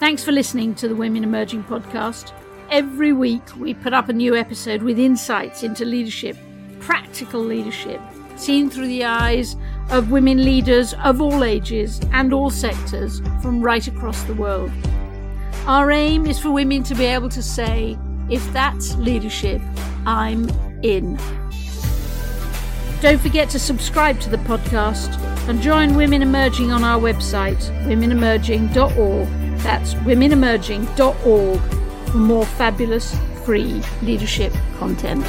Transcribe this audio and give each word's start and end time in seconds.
Thanks 0.00 0.24
for 0.24 0.32
listening 0.32 0.74
to 0.76 0.88
the 0.88 0.96
Women 0.96 1.24
Emerging 1.24 1.62
podcast. 1.64 2.32
Every 2.70 3.12
week, 3.12 3.42
we 3.58 3.74
put 3.74 3.92
up 3.92 4.08
a 4.08 4.14
new 4.14 4.34
episode 4.34 4.80
with 4.82 4.98
insights 4.98 5.62
into 5.62 5.84
leadership, 5.84 6.38
practical 6.80 7.42
leadership, 7.42 8.00
seen 8.34 8.70
through 8.70 8.86
the 8.86 9.04
eyes 9.04 9.56
of 9.90 10.10
women 10.10 10.42
leaders 10.42 10.94
of 11.04 11.20
all 11.20 11.44
ages 11.44 12.00
and 12.14 12.32
all 12.32 12.48
sectors 12.48 13.20
from 13.42 13.60
right 13.60 13.86
across 13.86 14.22
the 14.22 14.32
world. 14.32 14.72
Our 15.66 15.90
aim 15.90 16.24
is 16.24 16.38
for 16.38 16.50
women 16.50 16.82
to 16.84 16.94
be 16.94 17.04
able 17.04 17.28
to 17.28 17.42
say, 17.42 17.98
if 18.30 18.42
that's 18.54 18.96
leadership, 18.96 19.60
I'm 20.06 20.48
in. 20.82 21.16
Don't 23.02 23.20
forget 23.20 23.50
to 23.50 23.58
subscribe 23.58 24.18
to 24.20 24.30
the 24.30 24.38
podcast 24.38 25.20
and 25.46 25.60
join 25.60 25.94
Women 25.94 26.22
Emerging 26.22 26.72
on 26.72 26.84
our 26.84 26.98
website, 26.98 27.60
womenemerging.org. 27.86 29.39
That's 29.62 29.92
womenemerging.org 29.94 31.60
for 32.10 32.16
more 32.16 32.46
fabulous 32.46 33.14
free 33.44 33.82
leadership 34.02 34.54
content. 34.78 35.22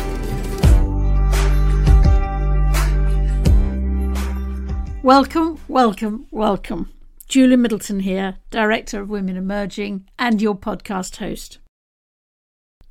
Welcome, 5.03 5.59
welcome, 5.67 6.27
welcome. 6.31 6.91
Julie 7.27 7.57
Middleton 7.57 8.01
here, 8.01 8.37
Director 8.51 9.01
of 9.01 9.09
Women 9.09 9.35
Emerging 9.35 10.07
and 10.17 10.41
your 10.41 10.55
podcast 10.55 11.17
host. 11.17 11.59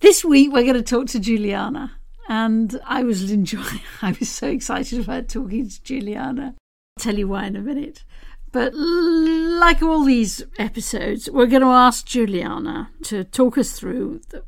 This 0.01 0.23
week 0.25 0.53
we're 0.53 0.65
going 0.65 0.75
to 0.75 0.83
talk 0.83 1.07
to 1.09 1.19
Juliana, 1.19 1.93
and 2.29 2.79
I 2.85 3.03
was 3.03 3.31
enjoying, 3.31 3.81
I 4.03 4.15
was 4.19 4.29
so 4.29 4.49
excited 4.49 5.01
about 5.01 5.29
talking 5.29 5.69
to 5.69 5.83
Juliana. 5.83 6.55
I'll 6.99 7.03
tell 7.03 7.19
you 7.19 7.29
why 7.29 7.47
in 7.47 7.57
a 7.57 7.61
minute. 7.61 8.05
But 8.53 8.75
like 8.75 9.83
all 9.83 10.05
these 10.05 10.43
episodes, 10.59 11.31
we're 11.31 11.47
going 11.47 11.63
to 11.63 11.69
ask 11.69 12.07
Juliana 12.07 12.91
to 13.05 13.23
talk 13.25 13.57
us 13.57 13.73
through 13.73 14.23
the, 14.31 14.45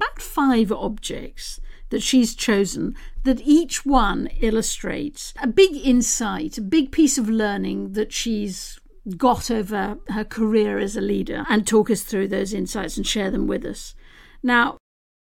about 0.00 0.20
five 0.20 0.72
objects 0.72 1.60
that 1.90 2.02
she's 2.02 2.34
chosen, 2.34 2.94
that 3.24 3.40
each 3.40 3.86
one 3.86 4.28
illustrates 4.40 5.32
a 5.40 5.46
big 5.46 5.74
insight, 5.76 6.58
a 6.58 6.62
big 6.62 6.90
piece 6.90 7.16
of 7.16 7.28
learning 7.28 7.92
that 7.92 8.12
she's 8.12 8.78
got 9.16 9.50
over 9.50 9.98
her 10.08 10.24
career 10.24 10.78
as 10.78 10.96
a 10.96 11.00
leader, 11.00 11.46
and 11.48 11.66
talk 11.66 11.90
us 11.90 12.02
through 12.02 12.28
those 12.28 12.52
insights 12.52 12.96
and 12.96 13.06
share 13.06 13.30
them 13.30 13.46
with 13.46 13.64
us. 13.64 13.94
Now, 14.42 14.76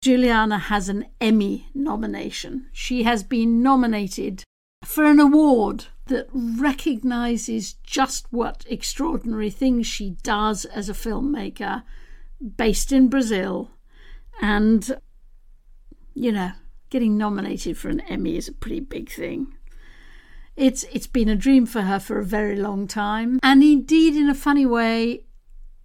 Juliana 0.02 0.58
has 0.58 0.90
an 0.90 1.06
Emmy 1.22 1.68
nomination. 1.74 2.68
She 2.72 3.04
has 3.04 3.24
been 3.24 3.62
nominated 3.62 4.44
for 4.84 5.04
an 5.06 5.20
award 5.20 5.86
that 6.10 6.28
recognizes 6.32 7.74
just 7.84 8.28
what 8.32 8.66
extraordinary 8.70 9.50
things 9.50 9.88
she 9.88 10.12
does 10.22 10.66
as 10.66 10.90
a 10.90 10.94
filmmaker 10.94 11.84
based 12.58 12.92
in 12.92 13.08
Brazil 13.08 13.72
and 14.42 15.00
you 16.20 16.34
know, 16.34 16.52
getting 16.90 17.18
nominated 17.18 17.78
for 17.78 17.88
an 17.88 18.02
Emmy 18.02 18.36
is 18.36 18.50
a 18.50 18.54
pretty 18.54 18.82
big 18.82 19.10
thing. 19.10 19.56
It's 20.58 20.84
it's 20.92 21.08
been 21.08 21.30
a 21.30 21.36
dream 21.36 21.66
for 21.66 21.84
her 21.84 22.00
for 22.00 22.20
a 22.20 22.26
very 22.26 22.58
long 22.58 22.88
time, 22.88 23.40
and 23.42 23.64
indeed, 23.64 24.16
in 24.16 24.30
a 24.30 24.36
funny 24.36 24.66
way, 24.66 25.24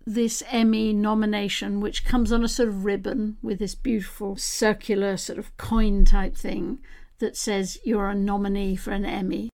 this 0.04 0.42
Emmy 0.50 0.92
nomination, 0.92 1.80
which 1.80 2.04
comes 2.04 2.32
on 2.32 2.42
a 2.42 2.48
sort 2.48 2.68
of 2.68 2.84
ribbon 2.84 3.36
with 3.40 3.60
this 3.60 3.76
beautiful 3.76 4.36
circular 4.36 5.16
sort 5.16 5.38
of 5.38 5.56
coin 5.56 6.04
type 6.04 6.36
thing 6.36 6.80
that 7.20 7.36
says 7.36 7.78
you're 7.84 8.08
a 8.08 8.14
nominee 8.14 8.74
for 8.74 8.90
an 8.90 9.04
Emmy. 9.04 9.50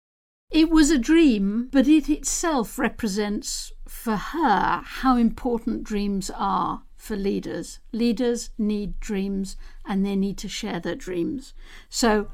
It 0.51 0.71
was 0.71 0.91
a 0.91 0.99
dream, 0.99 1.69
but 1.73 1.89
it 1.89 2.09
itself 2.09 2.79
represents 2.79 3.73
for 3.89 4.15
her 4.17 4.81
how 4.85 5.17
important 5.17 5.83
dreams 5.83 6.31
are 6.31 6.83
for 6.97 7.17
leaders. 7.17 7.81
Leaders 7.93 8.51
need 8.57 9.01
dreams 9.01 9.57
and 9.85 10.07
they 10.07 10.15
need 10.15 10.39
to 10.39 10.49
share 10.49 10.79
their 10.79 10.95
dreams. 10.95 11.53
So, 11.89 12.29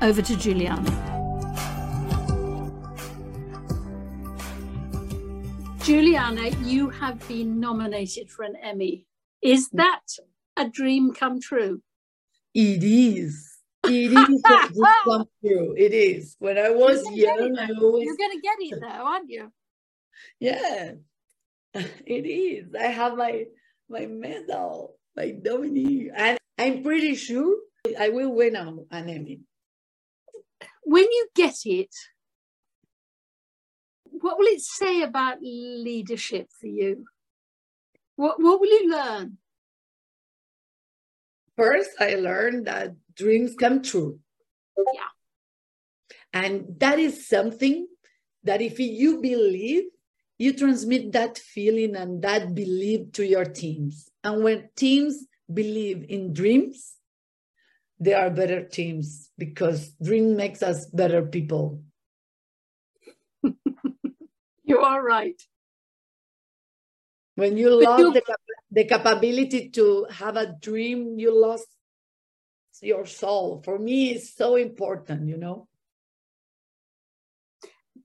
over 0.00 0.22
to 0.22 0.36
Juliana. 0.36 0.90
Juliana, 5.82 6.48
you 6.62 6.90
have 6.90 7.26
been 7.26 7.58
nominated 7.58 8.30
for 8.30 8.44
an 8.44 8.54
Emmy. 8.62 9.06
Is 9.42 9.68
that 9.70 10.06
a 10.56 10.68
dream 10.68 11.12
come 11.12 11.40
true? 11.40 11.82
It 12.54 12.84
is. 12.84 13.55
It 13.88 14.12
is 14.12 14.42
come 15.04 15.28
true. 15.44 15.74
It 15.76 15.92
is. 15.92 16.36
When 16.38 16.58
I 16.58 16.70
was 16.70 17.04
young, 17.12 17.58
I 17.58 17.68
always. 17.80 18.04
You're 18.04 18.16
going 18.16 18.36
to 18.36 18.40
get 18.42 18.56
it 18.60 18.78
though, 18.80 18.86
aren't 18.88 19.30
you? 19.30 19.52
Yeah, 20.40 20.92
it 21.74 22.26
is. 22.26 22.74
I 22.74 22.86
have 22.86 23.16
my 23.16 23.44
my 23.88 24.06
medal, 24.06 24.96
my 25.16 25.34
nominee. 25.42 26.10
And 26.14 26.38
I'm 26.58 26.82
pretty 26.82 27.14
sure 27.14 27.56
I 27.98 28.08
will 28.08 28.34
win 28.34 28.56
an 28.56 28.86
Emmy. 28.90 29.40
When 30.82 31.04
you 31.04 31.28
get 31.34 31.56
it, 31.64 31.94
what 34.10 34.38
will 34.38 34.46
it 34.46 34.60
say 34.60 35.02
about 35.02 35.38
leadership 35.42 36.48
for 36.58 36.66
you? 36.66 37.04
What, 38.16 38.40
what 38.40 38.60
will 38.60 38.70
you 38.70 38.90
learn? 38.90 39.38
First, 41.56 41.90
I 42.00 42.14
learned 42.14 42.66
that 42.66 42.94
dreams 43.16 43.54
come 43.54 43.82
true. 43.82 44.20
Yeah. 44.76 45.08
And 46.32 46.66
that 46.78 46.98
is 46.98 47.26
something 47.28 47.86
that 48.44 48.60
if 48.60 48.78
you 48.78 49.20
believe, 49.20 49.84
you 50.38 50.52
transmit 50.52 51.12
that 51.12 51.38
feeling 51.38 51.96
and 51.96 52.22
that 52.22 52.54
belief 52.54 53.12
to 53.12 53.26
your 53.26 53.44
teams. 53.44 54.10
And 54.22 54.44
when 54.44 54.68
teams 54.76 55.26
believe 55.52 56.04
in 56.08 56.32
dreams, 56.34 56.96
they 57.98 58.12
are 58.12 58.30
better 58.30 58.62
teams 58.62 59.30
because 59.38 59.92
dream 60.02 60.36
makes 60.36 60.62
us 60.62 60.86
better 60.86 61.22
people. 61.22 61.82
you 64.64 64.80
are 64.80 65.02
right. 65.02 65.40
When 67.36 67.56
you 67.56 67.74
lose 67.74 68.14
the, 68.14 68.22
the 68.70 68.84
capability 68.84 69.70
to 69.70 70.06
have 70.10 70.36
a 70.36 70.54
dream, 70.60 71.18
you 71.18 71.38
lost 71.38 71.68
your 72.82 73.06
soul. 73.06 73.62
For 73.64 73.78
me, 73.78 74.10
it's 74.10 74.34
so 74.34 74.56
important, 74.56 75.28
you 75.28 75.36
know. 75.36 75.68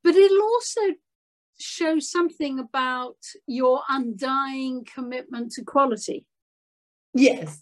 But 0.03 0.15
it'll 0.15 0.41
also 0.41 0.81
show 1.59 1.99
something 1.99 2.59
about 2.59 3.17
your 3.45 3.81
undying 3.89 4.85
commitment 4.85 5.51
to 5.53 5.63
quality. 5.63 6.25
Yes. 7.13 7.61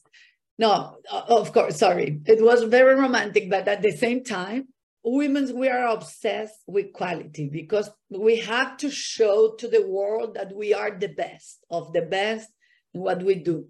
No, 0.57 0.97
uh, 1.11 1.21
of 1.29 1.53
course, 1.53 1.77
sorry. 1.77 2.21
It 2.25 2.43
was 2.43 2.63
very 2.63 2.95
romantic, 2.95 3.49
but 3.49 3.67
at 3.67 3.81
the 3.81 3.91
same 3.91 4.23
time, 4.23 4.67
women, 5.03 5.57
we 5.57 5.69
are 5.69 5.87
obsessed 5.87 6.59
with 6.67 6.93
quality 6.93 7.49
because 7.49 7.89
we 8.09 8.37
have 8.37 8.77
to 8.77 8.91
show 8.91 9.55
to 9.57 9.67
the 9.67 9.85
world 9.87 10.35
that 10.35 10.53
we 10.53 10.73
are 10.73 10.91
the 10.91 11.07
best 11.07 11.63
of 11.69 11.93
the 11.93 12.01
best 12.01 12.49
in 12.93 13.01
what 13.01 13.23
we 13.23 13.35
do. 13.35 13.67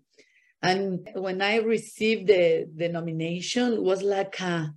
And 0.61 1.09
when 1.13 1.41
I 1.41 1.57
received 1.57 2.27
the, 2.27 2.67
the 2.75 2.89
nomination, 2.89 3.81
was 3.81 4.01
like 4.01 4.39
a, 4.41 4.73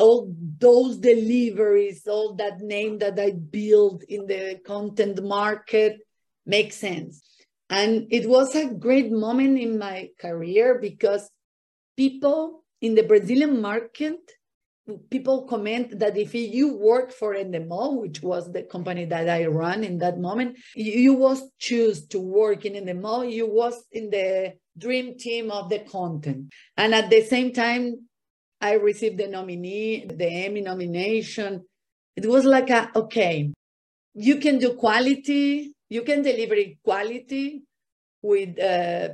all 0.00 0.34
those 0.58 0.98
deliveries, 0.98 2.06
all 2.06 2.34
that 2.34 2.60
name 2.60 2.98
that 2.98 3.18
I 3.18 3.30
built 3.30 4.02
in 4.04 4.26
the 4.26 4.60
content 4.66 5.22
market 5.22 5.98
makes 6.46 6.76
sense. 6.76 7.22
And 7.70 8.06
it 8.10 8.28
was 8.28 8.54
a 8.54 8.72
great 8.72 9.12
moment 9.12 9.58
in 9.58 9.78
my 9.78 10.10
career 10.18 10.78
because 10.80 11.30
people 11.96 12.64
in 12.80 12.94
the 12.94 13.02
Brazilian 13.02 13.60
market, 13.60 14.18
people 15.10 15.46
comment 15.46 15.98
that 15.98 16.16
if 16.16 16.34
you 16.34 16.74
work 16.74 17.12
for 17.12 17.34
Endemol, 17.34 18.00
which 18.00 18.22
was 18.22 18.52
the 18.52 18.62
company 18.62 19.04
that 19.06 19.28
I 19.28 19.46
run 19.46 19.84
in 19.84 19.98
that 19.98 20.18
moment, 20.18 20.58
you 20.74 21.14
was 21.14 21.42
choose 21.58 22.06
to 22.08 22.20
work 22.20 22.64
in 22.64 22.72
Endemol, 22.74 23.30
you 23.30 23.46
was 23.46 23.84
in 23.92 24.10
the 24.10 24.54
dream 24.76 25.18
team 25.18 25.50
of 25.50 25.68
the 25.68 25.80
content. 25.80 26.52
And 26.76 26.94
at 26.94 27.10
the 27.10 27.22
same 27.22 27.52
time, 27.52 28.08
I 28.60 28.74
received 28.74 29.18
the 29.18 29.28
nominee, 29.28 30.06
the 30.06 30.26
Emmy 30.26 30.60
nomination. 30.60 31.64
It 32.16 32.26
was 32.26 32.44
like, 32.44 32.70
a, 32.70 32.90
okay, 32.96 33.52
you 34.14 34.36
can 34.36 34.58
do 34.58 34.74
quality, 34.74 35.72
you 35.88 36.02
can 36.02 36.22
deliver 36.22 36.56
quality 36.82 37.62
with 38.22 38.58
uh, 38.58 39.10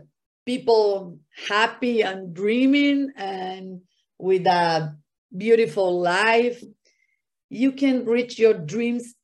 people 0.47 1.19
happy 1.49 2.03
and 2.03 2.35
dreaming 2.35 3.11
and 3.17 3.83
with 4.19 4.47
a 4.47 4.97
beautiful 5.37 6.01
life. 6.01 6.63
You 7.51 7.73
can 7.73 8.05
reach 8.05 8.39
your 8.39 8.55
dreams 8.55 9.15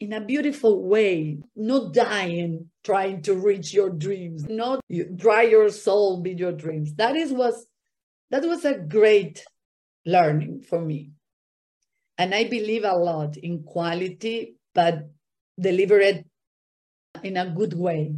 in 0.00 0.12
a 0.12 0.20
beautiful 0.20 0.88
way, 0.88 1.38
not 1.56 1.92
dying 1.94 2.70
trying 2.84 3.22
to 3.22 3.34
reach 3.34 3.72
your 3.74 3.90
dreams, 3.90 4.48
not 4.48 4.80
you 4.88 5.04
dry 5.04 5.42
your 5.42 5.70
soul 5.70 6.22
with 6.22 6.38
your 6.38 6.52
dreams. 6.52 6.94
That 6.94 7.16
is 7.16 7.32
was 7.32 7.66
that 8.30 8.44
was 8.44 8.64
a 8.64 8.78
great 8.78 9.44
learning 10.06 10.62
for 10.62 10.80
me. 10.80 11.12
And 12.18 12.34
I 12.34 12.44
believe 12.44 12.84
a 12.84 12.94
lot 12.96 13.36
in 13.36 13.62
quality, 13.64 14.56
but 14.74 15.10
deliver 15.58 15.98
it 16.00 16.26
in 17.22 17.36
a 17.36 17.46
good 17.50 17.74
way. 17.74 18.16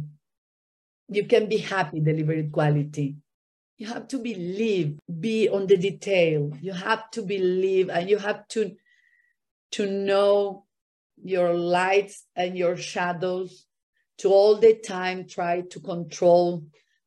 you 1.09 1.25
can 1.25 1.47
be 1.47 1.57
happy 1.57 1.99
delivering 1.99 2.51
quality. 2.51 3.15
You 3.77 3.87
have 3.87 4.07
to 4.09 4.19
believe, 4.19 4.99
be 5.19 5.49
on 5.49 5.67
the 5.67 5.77
detail. 5.77 6.51
You 6.61 6.73
have 6.73 7.09
to 7.11 7.21
believe 7.21 7.89
and 7.89 8.09
you 8.09 8.17
have 8.17 8.47
to, 8.49 8.75
to 9.71 9.89
know 9.89 10.65
your 11.23 11.53
lights 11.53 12.25
and 12.35 12.57
your 12.57 12.77
shadows 12.77 13.65
to 14.19 14.29
all 14.29 14.55
the 14.55 14.75
time 14.75 15.27
try 15.27 15.61
to 15.61 15.79
control 15.79 16.63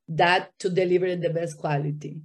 that 0.09 0.59
to 0.61 0.71
deliver 0.71 1.15
the 1.17 1.31
best 1.31 1.59
quality. 1.59 2.21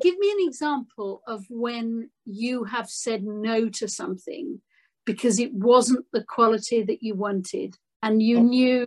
Give 0.00 0.16
me 0.18 0.30
an 0.30 0.48
example 0.48 1.22
of 1.26 1.44
when 1.48 2.10
you 2.24 2.64
have 2.64 2.88
said 2.88 3.24
no 3.24 3.68
to 3.70 3.88
something 3.88 4.60
because 5.04 5.38
it 5.38 5.52
wasn't 5.52 6.06
the 6.12 6.24
quality 6.24 6.82
that 6.82 7.02
you 7.02 7.14
wanted 7.14 7.76
and 8.02 8.22
you 8.22 8.38
oh. 8.38 8.42
knew 8.42 8.86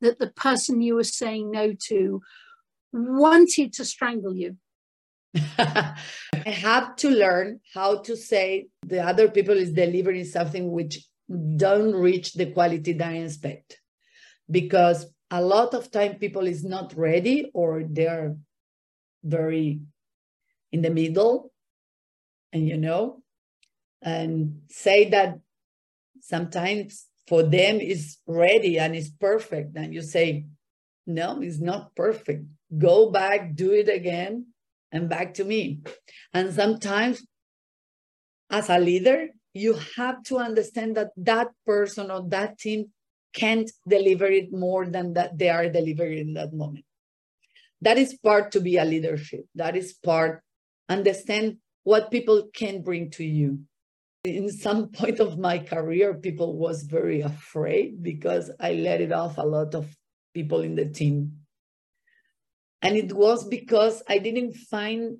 that 0.00 0.18
the 0.18 0.30
person 0.30 0.82
you 0.82 0.94
were 0.94 1.04
saying 1.04 1.50
no 1.50 1.74
to 1.88 2.20
wanted 2.94 3.72
to 3.74 3.84
strangle 3.84 4.34
you. 4.34 4.56
I 5.58 5.96
have 6.46 6.96
to 6.96 7.10
learn 7.10 7.60
how 7.74 7.98
to 8.02 8.16
say 8.16 8.68
the 8.86 9.02
other 9.02 9.28
people 9.28 9.56
is 9.56 9.72
delivering 9.72 10.24
something 10.24 10.70
which 10.70 11.04
don't 11.56 11.92
reach 11.92 12.34
the 12.34 12.46
quality 12.52 12.92
that 12.92 13.08
I 13.08 13.16
expect. 13.16 13.80
Because 14.50 15.06
a 15.30 15.42
lot 15.42 15.74
of 15.74 15.90
time 15.90 16.16
people 16.16 16.46
is 16.46 16.64
not 16.64 16.96
ready 16.96 17.50
or 17.54 17.82
they're 17.88 18.36
very 19.24 19.80
in 20.70 20.82
the 20.82 20.90
middle 20.90 21.52
and 22.52 22.68
you 22.68 22.76
know 22.76 23.22
and 24.02 24.60
say 24.68 25.08
that 25.08 25.38
sometimes 26.20 27.06
for 27.26 27.42
them 27.42 27.80
is 27.80 28.18
ready 28.26 28.78
and 28.78 28.94
is 28.94 29.10
perfect 29.10 29.76
and 29.76 29.94
you 29.94 30.02
say 30.02 30.46
no 31.06 31.40
it's 31.40 31.58
not 31.58 31.94
perfect 31.96 32.44
go 32.78 33.10
back 33.10 33.54
do 33.54 33.72
it 33.72 33.88
again 33.88 34.46
and 34.92 35.08
back 35.08 35.34
to 35.34 35.44
me. 35.44 35.80
And 36.32 36.52
sometimes 36.52 37.24
as 38.50 38.68
a 38.68 38.78
leader 38.78 39.28
you 39.52 39.78
have 39.96 40.22
to 40.24 40.38
understand 40.38 40.96
that 40.96 41.10
that 41.16 41.48
person 41.64 42.10
or 42.10 42.28
that 42.28 42.58
team 42.58 42.90
can't 43.32 43.70
deliver 43.86 44.26
it 44.26 44.52
more 44.52 44.86
than 44.86 45.14
that 45.14 45.38
they 45.38 45.48
are 45.48 45.68
delivering 45.68 46.18
in 46.18 46.34
that 46.34 46.52
moment. 46.52 46.84
That 47.80 47.98
is 47.98 48.18
part 48.22 48.52
to 48.52 48.60
be 48.60 48.76
a 48.76 48.84
leadership. 48.84 49.44
That 49.54 49.76
is 49.76 49.92
part 49.92 50.42
understand 50.88 51.58
what 51.84 52.10
people 52.10 52.48
can 52.54 52.82
bring 52.82 53.10
to 53.10 53.24
you. 53.24 53.60
In 54.24 54.50
some 54.50 54.88
point 54.92 55.20
of 55.20 55.38
my 55.38 55.58
career 55.58 56.14
people 56.14 56.56
was 56.56 56.82
very 56.82 57.20
afraid 57.20 58.02
because 58.02 58.50
i 58.60 58.72
let 58.72 59.00
it 59.00 59.12
off 59.12 59.38
a 59.38 59.42
lot 59.42 59.74
of 59.74 59.94
people 60.34 60.60
in 60.62 60.74
the 60.74 60.86
team 60.86 61.32
and 62.84 62.96
it 62.96 63.12
was 63.12 63.44
because 63.48 64.02
i 64.08 64.18
didn't 64.18 64.54
find 64.54 65.18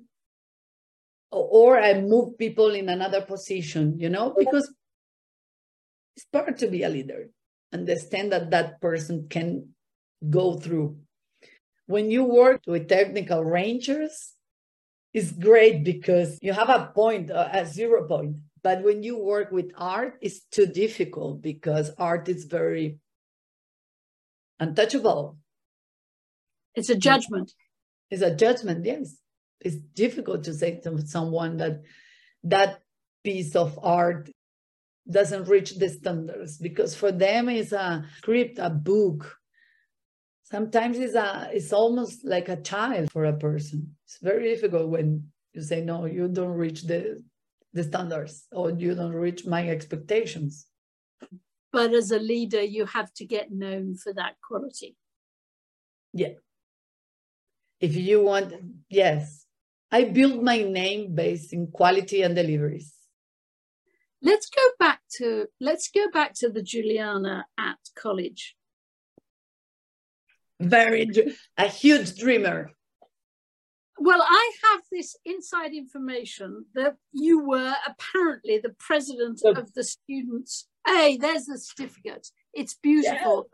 or 1.31 1.77
i 1.77 1.93
moved 1.99 2.37
people 2.37 2.71
in 2.71 2.87
another 2.87 3.21
position 3.21 3.99
you 3.99 4.09
know 4.09 4.33
because 4.37 4.71
it's 6.15 6.25
part 6.31 6.57
to 6.57 6.67
be 6.67 6.83
a 6.83 6.89
leader 6.89 7.29
understand 7.73 8.31
that 8.31 8.51
that 8.51 8.79
person 8.79 9.27
can 9.29 9.67
go 10.29 10.53
through 10.53 10.95
when 11.87 12.09
you 12.09 12.23
work 12.23 12.61
with 12.65 12.87
technical 12.87 13.43
rangers 13.43 14.33
it's 15.13 15.31
great 15.31 15.83
because 15.83 16.39
you 16.41 16.53
have 16.53 16.69
a 16.69 16.91
point 16.95 17.29
uh, 17.29 17.49
a 17.51 17.65
zero 17.65 18.07
point 18.07 18.37
but 18.65 18.81
when 18.81 19.03
you 19.03 19.15
work 19.15 19.51
with 19.51 19.69
art, 19.77 20.17
it's 20.21 20.39
too 20.49 20.65
difficult 20.65 21.39
because 21.43 21.91
art 21.99 22.27
is 22.27 22.45
very 22.45 22.97
untouchable. 24.59 25.37
It's 26.75 26.89
a 26.89 26.95
judgment. 26.95 27.53
It's 28.09 28.21
a 28.21 28.35
judgment, 28.35 28.85
yes. 28.85 29.17
It's 29.61 29.77
difficult 29.77 30.43
to 30.43 30.53
say 30.53 30.79
to 30.81 31.07
someone 31.07 31.57
that 31.57 31.81
that 32.43 32.81
piece 33.23 33.55
of 33.55 33.79
art 33.81 34.29
doesn't 35.09 35.47
reach 35.47 35.75
the 35.75 35.89
standards 35.89 36.57
because 36.57 36.95
for 36.95 37.11
them 37.11 37.49
it's 37.49 37.71
a 37.71 38.05
script, 38.17 38.59
a 38.59 38.69
book. 38.69 39.37
Sometimes 40.43 40.97
it's 40.99 41.15
a 41.15 41.49
it's 41.53 41.73
almost 41.73 42.23
like 42.23 42.49
a 42.49 42.61
child 42.61 43.11
for 43.11 43.25
a 43.25 43.33
person. 43.33 43.95
It's 44.05 44.19
very 44.21 44.49
difficult 44.53 44.89
when 44.89 45.31
you 45.53 45.61
say 45.61 45.81
no, 45.81 46.05
you 46.05 46.27
don't 46.27 46.57
reach 46.57 46.83
the 46.83 47.23
the 47.73 47.83
standards 47.83 48.47
or 48.51 48.71
you 48.71 48.95
don't 48.95 49.13
reach 49.13 49.45
my 49.45 49.67
expectations. 49.69 50.67
But 51.71 51.93
as 51.93 52.11
a 52.11 52.19
leader, 52.19 52.61
you 52.61 52.85
have 52.85 53.13
to 53.15 53.25
get 53.25 53.51
known 53.51 53.95
for 53.97 54.13
that 54.13 54.35
quality. 54.41 54.95
Yeah. 56.13 56.35
If 57.85 57.95
you 57.95 58.23
want, 58.23 58.51
yes. 58.89 59.45
I 59.91 60.05
build 60.05 60.41
my 60.41 60.59
name 60.63 61.13
based 61.13 61.53
in 61.53 61.67
quality 61.67 62.23
and 62.23 62.35
deliveries. 62.35 62.91
Let's 64.23 64.49
go 64.49 64.65
back 64.79 65.01
to 65.17 65.45
let's 65.61 65.87
go 65.99 66.09
back 66.17 66.33
to 66.41 66.49
the 66.49 66.63
Juliana 66.63 67.45
at 67.59 67.77
college. 67.95 68.55
Very 70.59 71.01
a 71.65 71.67
huge 71.67 72.17
dreamer. 72.17 72.71
Well, 73.99 74.23
I 74.41 74.45
have 74.65 74.81
this 74.91 75.15
inside 75.23 75.73
information 75.73 76.65
that 76.73 76.95
you 77.13 77.35
were 77.51 77.75
apparently 77.91 78.57
the 78.57 78.75
president 78.87 79.41
of 79.45 79.73
the 79.75 79.83
students. 79.83 80.67
Hey, 80.87 81.17
there's 81.17 81.45
the 81.45 81.59
certificate. 81.59 82.25
It's 82.51 82.73
beautiful. 82.73 83.47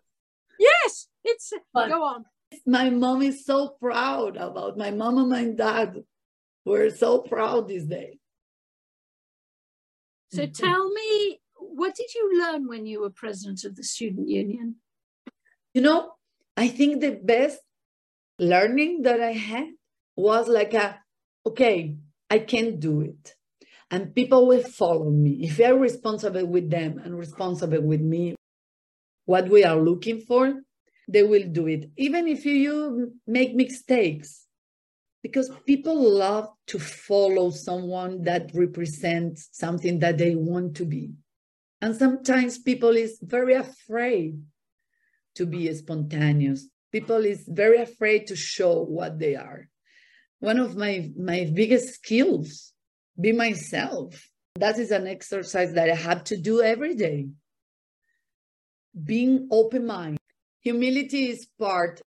Yes, 0.58 1.10
it's 1.26 1.52
but 1.74 1.90
go 1.90 2.02
on. 2.14 2.24
My 2.66 2.90
mom 2.90 3.22
is 3.22 3.46
so 3.46 3.76
proud 3.80 4.38
about 4.38 4.78
my 4.78 4.92
mom 4.92 5.18
and 5.18 5.30
my 5.30 5.46
dad. 5.46 6.04
We're 6.66 6.90
so 6.90 7.20
proud 7.20 7.68
this 7.68 7.84
day. 7.84 8.20
So 10.32 10.44
mm-hmm. 10.44 10.52
tell 10.52 10.90
me, 10.90 11.40
what 11.56 11.96
did 11.96 12.14
you 12.14 12.40
learn 12.40 12.68
when 12.68 12.86
you 12.86 13.02
were 13.02 13.10
president 13.10 13.64
of 13.64 13.76
the 13.76 13.84
student 13.84 14.30
union? 14.30 14.76
You 15.74 15.82
know, 15.82 16.14
I 16.56 16.68
think 16.68 17.02
the 17.02 17.12
best 17.12 17.60
learning 18.38 19.04
that 19.04 19.22
I 19.22 19.32
had 19.32 19.70
was 20.16 20.48
like 20.48 20.74
a 20.74 21.00
okay 21.46 21.96
i 22.30 22.38
can 22.40 22.80
do 22.80 23.02
it 23.02 23.36
and 23.90 24.16
people 24.16 24.48
will 24.48 24.64
follow 24.64 25.10
me 25.10 25.44
if 25.44 25.58
they're 25.58 25.76
responsible 25.76 26.46
with 26.46 26.70
them 26.70 27.00
and 27.04 27.18
responsible 27.18 27.82
with 27.82 28.02
me 28.02 28.36
what 29.26 29.50
we 29.50 29.64
are 29.64 29.78
looking 29.78 30.20
for 30.20 30.54
they 31.12 31.24
will 31.24 31.48
do 31.48 31.68
it 31.68 31.90
even 31.98 32.28
if 32.28 32.46
you 32.46 33.14
make 33.28 33.54
mistakes. 33.54 34.48
Because 35.22 35.52
people 35.68 35.96
love 35.96 36.50
to 36.68 36.80
follow 36.80 37.52
someone 37.52 38.24
that 38.24 38.50
represents 38.56 39.50
something 39.52 40.00
that 40.00 40.18
they 40.18 40.34
want 40.34 40.78
to 40.78 40.86
be. 40.86 41.12
And 41.80 41.96
sometimes 41.96 42.58
people 42.58 42.96
is 42.98 43.20
very 43.22 43.54
afraid 43.54 44.42
to 45.36 45.46
be 45.46 45.72
spontaneous. 45.76 46.68
People 46.92 47.24
is 47.24 47.46
very 47.48 47.82
afraid 47.82 48.28
to 48.28 48.36
show 48.36 48.82
what 48.82 49.20
they 49.20 49.36
are. 49.36 49.70
One 50.40 50.58
of 50.58 50.76
my 50.76 51.12
my 51.16 51.52
biggest 51.54 51.94
skills 51.96 52.74
be 53.20 53.32
myself. 53.32 54.28
That 54.56 54.80
is 54.80 54.90
an 54.90 55.06
exercise 55.06 55.74
that 55.74 55.90
i 55.90 55.96
have 55.96 56.24
to 56.26 56.38
do 56.38 56.62
every 56.62 56.96
day. 56.96 57.30
Being 59.06 59.48
open 59.52 59.86
mind 59.86 60.21
humility 60.62 61.30
is 61.30 61.48
part 61.60 62.02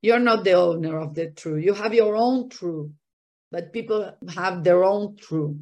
you're 0.00 0.20
not 0.20 0.44
the 0.44 0.52
owner 0.52 0.98
of 0.98 1.14
the 1.14 1.30
truth 1.30 1.64
you 1.64 1.74
have 1.74 1.92
your 1.92 2.16
own 2.16 2.48
truth 2.48 2.90
but 3.50 3.72
people 3.72 4.12
have 4.34 4.62
their 4.62 4.84
own 4.84 5.16
truth 5.16 5.56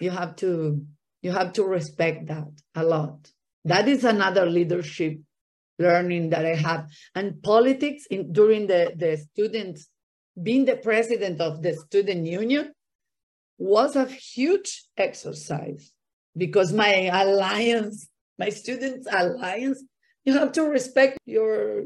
you 0.00 0.10
have 0.10 0.34
to 0.36 0.84
you 1.22 1.32
have 1.32 1.52
to 1.54 1.64
respect 1.64 2.26
that 2.28 2.48
a 2.74 2.82
lot. 2.82 3.30
That 3.64 3.88
is 3.88 4.04
another 4.04 4.46
leadership 4.46 5.18
learning 5.78 6.30
that 6.30 6.44
i 6.44 6.54
have. 6.54 6.88
And 7.14 7.42
politics 7.42 8.06
in, 8.10 8.32
during 8.32 8.66
the 8.66 8.92
the 8.96 9.16
students 9.16 9.88
being 10.40 10.64
the 10.64 10.76
president 10.76 11.40
of 11.40 11.62
the 11.62 11.74
student 11.74 12.26
union 12.26 12.72
was 13.58 13.96
a 13.96 14.06
huge 14.06 14.84
exercise 14.96 15.92
because 16.36 16.72
my 16.72 17.10
alliance, 17.12 18.08
my 18.38 18.48
students' 18.48 19.06
alliance, 19.10 19.82
you 20.24 20.34
have 20.34 20.52
to 20.52 20.62
respect 20.64 21.18
your 21.26 21.84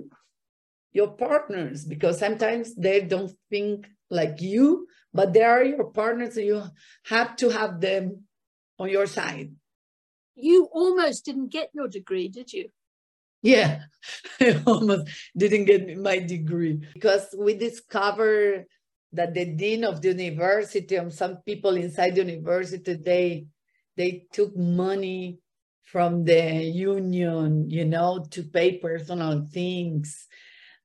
your 0.93 1.09
partners 1.09 1.85
because 1.85 2.19
sometimes 2.19 2.75
they 2.77 3.01
don't 3.01 3.33
think 3.51 3.87
like 4.11 4.41
you, 4.41 4.87
but 5.13 5.33
they 5.33 5.43
are 5.43 5.65
your 5.65 5.91
partners, 5.91 6.37
and 6.37 6.47
you 6.47 6.63
have 7.07 7.37
to 7.37 7.51
have 7.51 7.81
them 7.81 8.23
on 8.79 8.89
your 8.89 9.07
side. 9.07 9.53
You 10.37 10.69
almost 10.73 11.25
didn't 11.25 11.53
get 11.53 11.71
your 11.75 11.89
degree, 11.89 12.29
did 12.29 12.53
you? 12.53 12.71
Yeah, 13.43 13.83
I 14.41 14.63
almost 14.67 15.09
didn't 15.37 15.67
get 15.67 15.99
my 15.99 16.19
degree 16.19 16.81
because 16.95 17.35
we 17.37 17.55
discovered 17.55 18.67
that 19.13 19.35
the 19.35 19.45
dean 19.45 19.85
of 19.85 20.03
the 20.03 20.09
university 20.09 20.97
and 20.97 21.13
some 21.13 21.39
people 21.47 21.77
inside 21.77 22.15
the 22.17 22.25
university 22.25 22.95
they 22.95 23.47
they 23.97 24.27
took 24.33 24.57
money 24.57 25.39
from 25.85 26.25
the 26.25 26.63
union, 26.65 27.71
you 27.71 27.85
know, 27.85 28.25
to 28.31 28.43
pay 28.43 28.79
personal 28.79 29.47
things. 29.53 30.27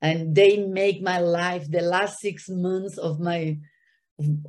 and 0.02 0.34
they 0.36 0.58
make 0.58 1.02
my 1.02 1.20
life 1.20 1.70
the 1.70 1.82
last 1.82 2.20
six 2.20 2.50
months 2.50 2.98
of 2.98 3.20
my 3.20 3.58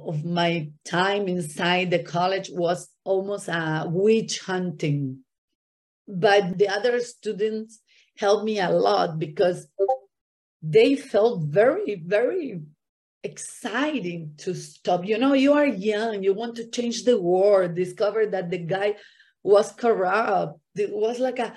of 0.01 0.25
my 0.25 0.69
time 0.85 1.29
inside 1.29 1.91
the 1.91 2.03
college 2.03 2.51
was 2.53 2.89
almost 3.05 3.49
a 3.49 3.85
witch 3.87 4.41
hunting 4.41 5.19
but 6.09 6.59
the 6.59 6.69
other 6.69 6.99
students 7.01 7.81
helped 8.19 8.45
me 8.45 8.59
a 8.59 8.71
lot 8.71 9.19
because 9.19 9.69
they 10.63 10.97
felt 10.97 11.43
very 11.45 12.03
very 12.05 12.61
exciting 13.23 14.35
to 14.39 14.55
stop 14.55 15.05
you 15.05 15.19
know 15.19 15.35
you 15.35 15.53
are 15.53 15.67
young 15.67 16.23
you 16.23 16.35
want 16.35 16.57
to 16.57 16.69
change 16.71 17.05
the 17.05 17.21
world 17.21 17.75
discover 17.75 18.27
that 18.27 18.51
the 18.51 18.59
guy 18.59 18.95
was 19.43 19.73
corrupt. 19.73 20.61
It 20.77 20.93
was 20.93 21.19
like 21.19 21.39
a 21.39 21.57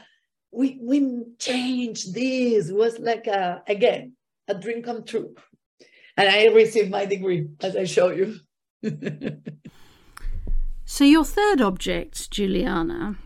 we 0.52 0.80
we 0.82 1.24
changed 1.40 2.14
this. 2.14 2.70
It 2.70 2.76
was 2.76 3.00
like 3.00 3.28
a 3.28 3.64
again 3.68 4.14
a 4.48 4.56
dream 4.56 4.84
come 4.84 5.04
true. 5.04 5.36
And 6.16 6.30
i 6.30 6.46
received 6.48 6.92
my 6.92 7.06
degree 7.06 7.48
as 7.62 7.76
i 7.76 7.86
show 7.86 8.12
you. 8.12 8.40
So 10.86 11.06
your 11.06 11.26
third 11.26 11.60
object 11.60 12.30
juliana 12.30 13.18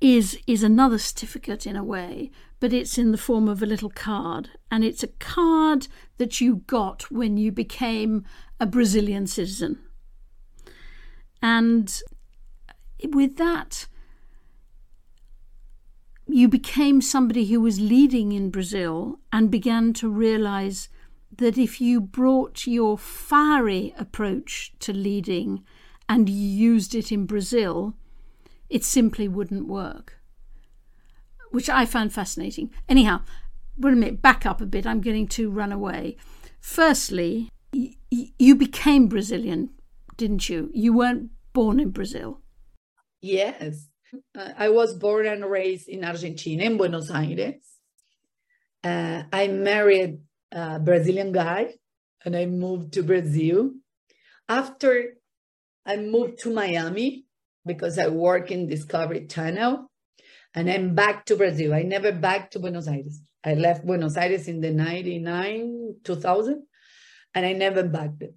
is 0.00 0.38
is 0.46 0.62
another 0.62 0.98
certificate 0.98 1.66
in 1.66 1.74
a 1.74 1.82
way 1.82 2.30
but 2.60 2.72
it's 2.72 2.98
in 2.98 3.12
the 3.12 3.18
form 3.18 3.48
of 3.48 3.62
a 3.62 3.66
little 3.66 3.90
card. 3.90 4.50
And 4.70 4.84
it's 4.84 5.02
a 5.02 5.08
card 5.18 5.88
that 6.18 6.40
you 6.40 6.56
got 6.66 7.10
when 7.10 7.36
you 7.36 7.52
became 7.52 8.24
a 8.58 8.66
brazilian 8.66 9.26
citizen. 9.26 9.78
And 11.40 12.00
with 13.04 13.36
that 13.36 13.86
you 16.28 16.46
became 16.46 17.00
somebody 17.00 17.46
who 17.46 17.60
was 17.60 17.80
leading 17.80 18.32
in 18.32 18.50
Brazil 18.50 19.18
and 19.32 19.50
began 19.50 19.94
to 19.94 20.10
realize 20.10 20.90
that 21.36 21.56
if 21.56 21.80
you 21.80 22.00
brought 22.00 22.66
your 22.66 22.98
fiery 22.98 23.94
approach 23.98 24.72
to 24.80 24.92
leading 24.92 25.64
and 26.08 26.28
used 26.28 26.94
it 26.94 27.10
in 27.10 27.24
Brazil, 27.24 27.94
it 28.68 28.84
simply 28.84 29.26
wouldn't 29.26 29.66
work. 29.66 30.20
Which 31.50 31.70
I 31.70 31.86
found 31.86 32.12
fascinating. 32.12 32.70
Anyhow, 32.88 33.22
wait 33.78 33.94
a 33.94 33.96
minute, 33.96 34.20
back 34.20 34.44
up 34.44 34.60
a 34.60 34.66
bit. 34.66 34.86
I'm 34.86 35.00
getting 35.00 35.26
to 35.28 35.50
run 35.50 35.72
away. 35.72 36.16
Firstly, 36.60 37.48
you 37.72 38.54
became 38.54 39.08
Brazilian, 39.08 39.70
didn't 40.18 40.50
you? 40.50 40.70
You 40.74 40.92
weren't 40.92 41.30
born 41.54 41.80
in 41.80 41.90
Brazil. 41.90 42.40
Yes. 43.20 43.88
Uh, 44.36 44.50
I 44.56 44.68
was 44.70 44.94
born 44.94 45.26
and 45.26 45.44
raised 45.44 45.88
in 45.88 46.04
Argentina, 46.04 46.64
in 46.64 46.76
Buenos 46.76 47.10
Aires. 47.10 47.62
Uh, 48.82 49.24
I 49.32 49.48
married 49.48 50.20
a 50.52 50.78
Brazilian 50.78 51.32
guy 51.32 51.74
and 52.24 52.36
I 52.36 52.46
moved 52.46 52.92
to 52.94 53.02
Brazil. 53.02 53.72
After 54.48 55.18
I 55.84 55.96
moved 55.96 56.38
to 56.40 56.52
Miami 56.52 57.24
because 57.66 57.98
I 57.98 58.08
work 58.08 58.50
in 58.50 58.68
Discovery 58.68 59.26
Channel 59.26 59.90
and 60.54 60.70
I'm 60.70 60.94
back 60.94 61.26
to 61.26 61.36
Brazil. 61.36 61.74
I 61.74 61.82
never 61.82 62.12
back 62.12 62.50
to 62.52 62.58
Buenos 62.58 62.88
Aires. 62.88 63.20
I 63.44 63.54
left 63.54 63.86
Buenos 63.86 64.16
Aires 64.16 64.48
in 64.48 64.60
the 64.60 64.70
99, 64.70 65.96
2000, 66.04 66.62
and 67.34 67.46
I 67.46 67.52
never 67.52 67.84
backed 67.84 68.22
it. 68.22 68.34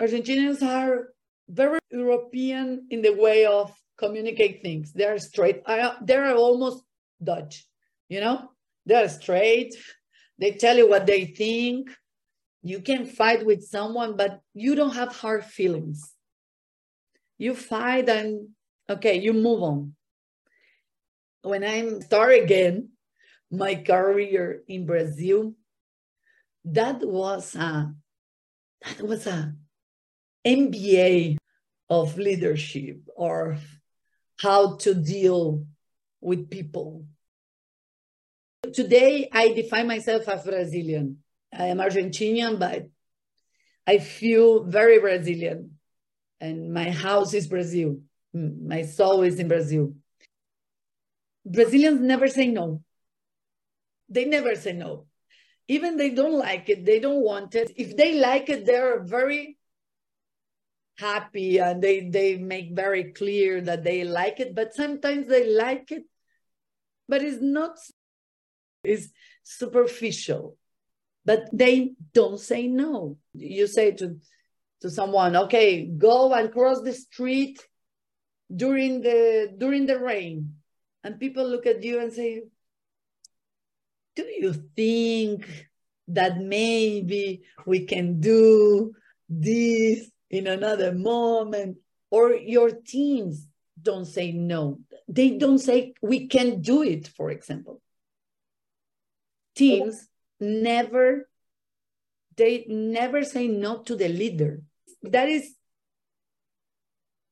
Argentinians 0.00 0.62
are 0.62 1.11
very 1.48 1.78
European 1.90 2.86
in 2.90 3.02
the 3.02 3.14
way 3.14 3.46
of 3.46 3.72
communicate 3.98 4.62
things. 4.62 4.92
They're 4.92 5.18
straight. 5.18 5.62
They're 6.02 6.34
almost 6.34 6.82
Dutch, 7.22 7.66
you 8.08 8.20
know? 8.20 8.50
They're 8.84 9.08
straight. 9.08 9.74
They 10.38 10.52
tell 10.52 10.76
you 10.76 10.88
what 10.88 11.06
they 11.06 11.26
think. 11.26 11.90
You 12.62 12.80
can 12.80 13.06
fight 13.06 13.44
with 13.44 13.62
someone, 13.62 14.16
but 14.16 14.40
you 14.54 14.74
don't 14.74 14.94
have 14.94 15.14
hard 15.14 15.44
feelings. 15.44 16.14
You 17.38 17.54
fight 17.54 18.08
and, 18.08 18.48
okay, 18.88 19.18
you 19.18 19.32
move 19.32 19.62
on. 19.62 19.94
When 21.42 21.64
I 21.64 21.98
start 22.00 22.34
again 22.34 22.90
my 23.50 23.74
career 23.74 24.62
in 24.68 24.86
Brazil, 24.86 25.54
that 26.64 27.04
was 27.04 27.54
a, 27.56 27.92
that 28.86 29.02
was 29.02 29.26
a 29.26 29.54
MBA 30.44 31.36
of 31.88 32.16
leadership 32.18 32.98
or 33.16 33.58
how 34.38 34.76
to 34.76 34.94
deal 34.94 35.66
with 36.20 36.50
people. 36.50 37.04
Today, 38.72 39.28
I 39.32 39.52
define 39.52 39.86
myself 39.86 40.28
as 40.28 40.44
Brazilian. 40.44 41.18
I 41.52 41.66
am 41.66 41.78
Argentinian, 41.78 42.58
but 42.58 42.88
I 43.86 43.98
feel 43.98 44.64
very 44.64 44.98
Brazilian. 45.00 45.78
And 46.40 46.72
my 46.72 46.90
house 46.90 47.34
is 47.34 47.46
Brazil. 47.46 48.00
Mm, 48.34 48.66
my 48.66 48.82
soul 48.82 49.22
is 49.22 49.38
in 49.38 49.48
Brazil. 49.48 49.94
Brazilians 51.44 52.00
never 52.00 52.28
say 52.28 52.46
no. 52.46 52.82
They 54.08 54.24
never 54.24 54.54
say 54.54 54.72
no. 54.72 55.06
Even 55.68 55.96
they 55.96 56.10
don't 56.10 56.38
like 56.38 56.68
it, 56.68 56.84
they 56.84 57.00
don't 57.00 57.22
want 57.22 57.54
it. 57.54 57.72
If 57.76 57.96
they 57.96 58.18
like 58.18 58.48
it, 58.48 58.64
they're 58.66 59.02
very 59.02 59.58
happy 60.98 61.58
and 61.58 61.82
they 61.82 62.08
they 62.08 62.36
make 62.36 62.76
very 62.76 63.12
clear 63.12 63.60
that 63.60 63.82
they 63.82 64.04
like 64.04 64.40
it 64.40 64.54
but 64.54 64.74
sometimes 64.74 65.26
they 65.26 65.50
like 65.50 65.90
it 65.90 66.04
but 67.08 67.22
it's 67.22 67.42
not 67.42 67.78
it's 68.84 69.08
superficial. 69.42 70.56
But 71.24 71.48
they 71.52 71.92
don't 72.12 72.40
say 72.40 72.66
no. 72.66 73.18
You 73.32 73.66
say 73.66 73.92
to 73.92 74.16
to 74.80 74.90
someone 74.90 75.36
okay 75.36 75.86
go 75.86 76.32
and 76.34 76.50
cross 76.50 76.80
the 76.82 76.92
street 76.92 77.60
during 78.54 79.02
the 79.02 79.54
during 79.56 79.86
the 79.86 79.98
rain. 79.98 80.56
And 81.04 81.20
people 81.20 81.46
look 81.46 81.66
at 81.66 81.82
you 81.82 82.00
and 82.00 82.12
say 82.12 82.42
do 84.16 84.24
you 84.24 84.52
think 84.76 85.68
that 86.08 86.38
maybe 86.38 87.42
we 87.66 87.86
can 87.86 88.20
do 88.20 88.92
this 89.28 90.10
in 90.32 90.46
another 90.46 90.92
moment, 90.92 91.76
or 92.10 92.32
your 92.32 92.70
teams 92.70 93.46
don't 93.80 94.06
say 94.06 94.32
no. 94.32 94.80
They 95.06 95.30
don't 95.30 95.58
say 95.58 95.94
we 96.02 96.26
can't 96.26 96.62
do 96.62 96.82
it, 96.82 97.06
for 97.06 97.30
example. 97.30 97.80
Teams 99.54 100.08
never 100.40 101.28
they 102.36 102.64
never 102.66 103.24
say 103.24 103.46
no 103.46 103.82
to 103.82 103.94
the 103.94 104.08
leader. 104.08 104.62
That 105.02 105.28
is 105.28 105.54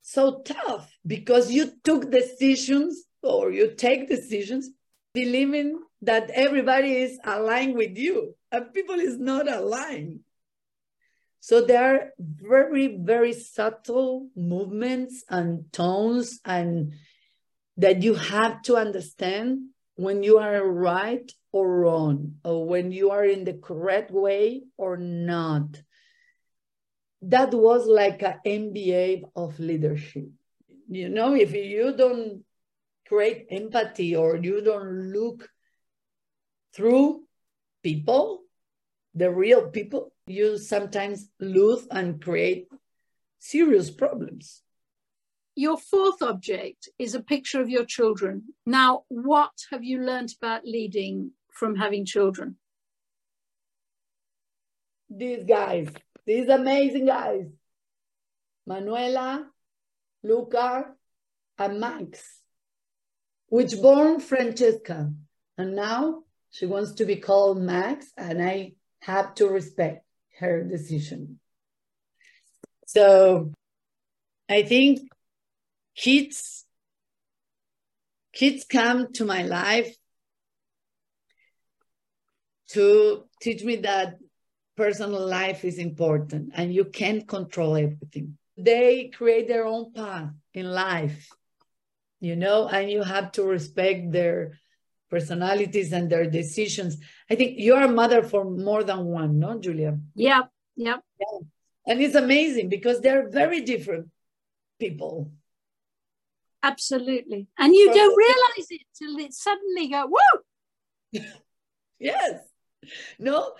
so 0.02 0.42
tough 0.42 0.92
because 1.06 1.50
you 1.50 1.72
took 1.84 2.10
decisions 2.10 3.04
or 3.22 3.50
you 3.50 3.74
take 3.74 4.08
decisions 4.08 4.68
believing 5.14 5.80
that 6.02 6.30
everybody 6.30 6.96
is 6.96 7.18
aligned 7.24 7.76
with 7.76 7.96
you 7.96 8.34
and 8.52 8.72
people 8.74 8.96
is 8.96 9.18
not 9.18 9.50
aligned 9.50 10.20
so 11.40 11.62
there 11.62 11.94
are 11.94 12.10
very, 12.18 12.98
very 12.98 13.32
subtle 13.32 14.28
movements 14.36 15.24
and 15.28 15.72
tones 15.72 16.38
and 16.44 16.92
that 17.78 18.02
you 18.02 18.14
have 18.14 18.60
to 18.62 18.76
understand 18.76 19.70
when 19.94 20.22
you 20.22 20.38
are 20.38 20.62
right 20.62 21.32
or 21.52 21.80
wrong, 21.80 22.36
or 22.44 22.66
when 22.66 22.92
you 22.92 23.10
are 23.10 23.24
in 23.24 23.44
the 23.44 23.54
correct 23.54 24.10
way 24.10 24.62
or 24.76 24.96
not. 24.96 25.82
That 27.22 27.52
was 27.52 27.86
like 27.86 28.22
an 28.22 28.38
MBA 28.46 29.24
of 29.34 29.58
leadership. 29.58 30.28
You 30.88 31.08
know, 31.08 31.34
if 31.34 31.52
you 31.52 31.94
don't 31.96 32.44
create 33.08 33.46
empathy 33.50 34.14
or 34.14 34.36
you 34.36 34.62
don't 34.62 35.12
look 35.12 35.48
through 36.74 37.24
people, 37.82 38.42
the 39.14 39.30
real 39.30 39.68
people, 39.68 40.12
you 40.30 40.58
sometimes 40.58 41.28
lose 41.38 41.86
and 41.90 42.22
create 42.22 42.68
serious 43.38 43.90
problems. 43.90 44.62
Your 45.54 45.76
fourth 45.76 46.22
object 46.22 46.88
is 46.98 47.14
a 47.14 47.22
picture 47.22 47.60
of 47.60 47.68
your 47.68 47.84
children. 47.84 48.54
Now, 48.64 49.04
what 49.08 49.52
have 49.70 49.84
you 49.84 50.00
learned 50.00 50.32
about 50.40 50.64
leading 50.64 51.32
from 51.52 51.76
having 51.76 52.04
children? 52.04 52.56
These 55.08 55.44
guys, 55.44 55.88
these 56.24 56.48
amazing 56.48 57.06
guys 57.06 57.46
Manuela, 58.66 59.50
Luca, 60.22 60.92
and 61.58 61.80
Max, 61.80 62.40
which 63.48 63.80
born 63.82 64.20
Francesca. 64.20 65.12
And 65.58 65.74
now 65.74 66.22
she 66.50 66.66
wants 66.66 66.92
to 66.92 67.04
be 67.04 67.16
called 67.16 67.60
Max, 67.60 68.12
and 68.16 68.40
I 68.40 68.74
have 69.00 69.34
to 69.36 69.48
respect 69.48 70.04
her 70.40 70.64
decision. 70.64 71.38
So 72.86 73.52
I 74.48 74.62
think 74.62 75.00
kids 75.94 76.64
kids 78.32 78.64
come 78.64 79.12
to 79.12 79.24
my 79.24 79.42
life 79.42 79.94
to 82.68 83.24
teach 83.40 83.62
me 83.64 83.76
that 83.76 84.16
personal 84.76 85.26
life 85.26 85.64
is 85.64 85.78
important 85.78 86.50
and 86.54 86.72
you 86.72 86.84
can't 86.84 87.26
control 87.28 87.76
everything. 87.76 88.38
They 88.56 89.08
create 89.08 89.48
their 89.48 89.66
own 89.66 89.92
path 89.92 90.30
in 90.54 90.70
life, 90.70 91.28
you 92.20 92.36
know, 92.36 92.68
and 92.68 92.90
you 92.90 93.02
have 93.02 93.32
to 93.32 93.42
respect 93.42 94.12
their 94.12 94.58
personalities 95.10 95.92
and 95.92 96.08
their 96.08 96.30
decisions. 96.30 96.98
I 97.28 97.34
think 97.34 97.54
you're 97.58 97.82
a 97.82 97.88
mother 97.88 98.22
for 98.22 98.44
more 98.44 98.84
than 98.84 99.04
one, 99.06 99.38
no, 99.38 99.58
Julia? 99.58 99.98
Yeah, 100.14 100.42
yeah. 100.76 100.98
yeah. 101.18 101.38
And 101.86 102.00
it's 102.00 102.14
amazing 102.14 102.68
because 102.68 103.00
they're 103.00 103.28
very 103.28 103.62
different 103.62 104.08
people. 104.78 105.32
Absolutely. 106.62 107.48
And 107.58 107.74
you 107.74 107.92
don't 107.92 108.16
realize 108.16 108.66
it 108.70 108.82
till 108.96 109.16
it 109.18 109.32
suddenly 109.32 109.88
go, 109.88 110.08
whoa. 110.08 111.20
yes. 111.98 112.40
No, 113.18 113.54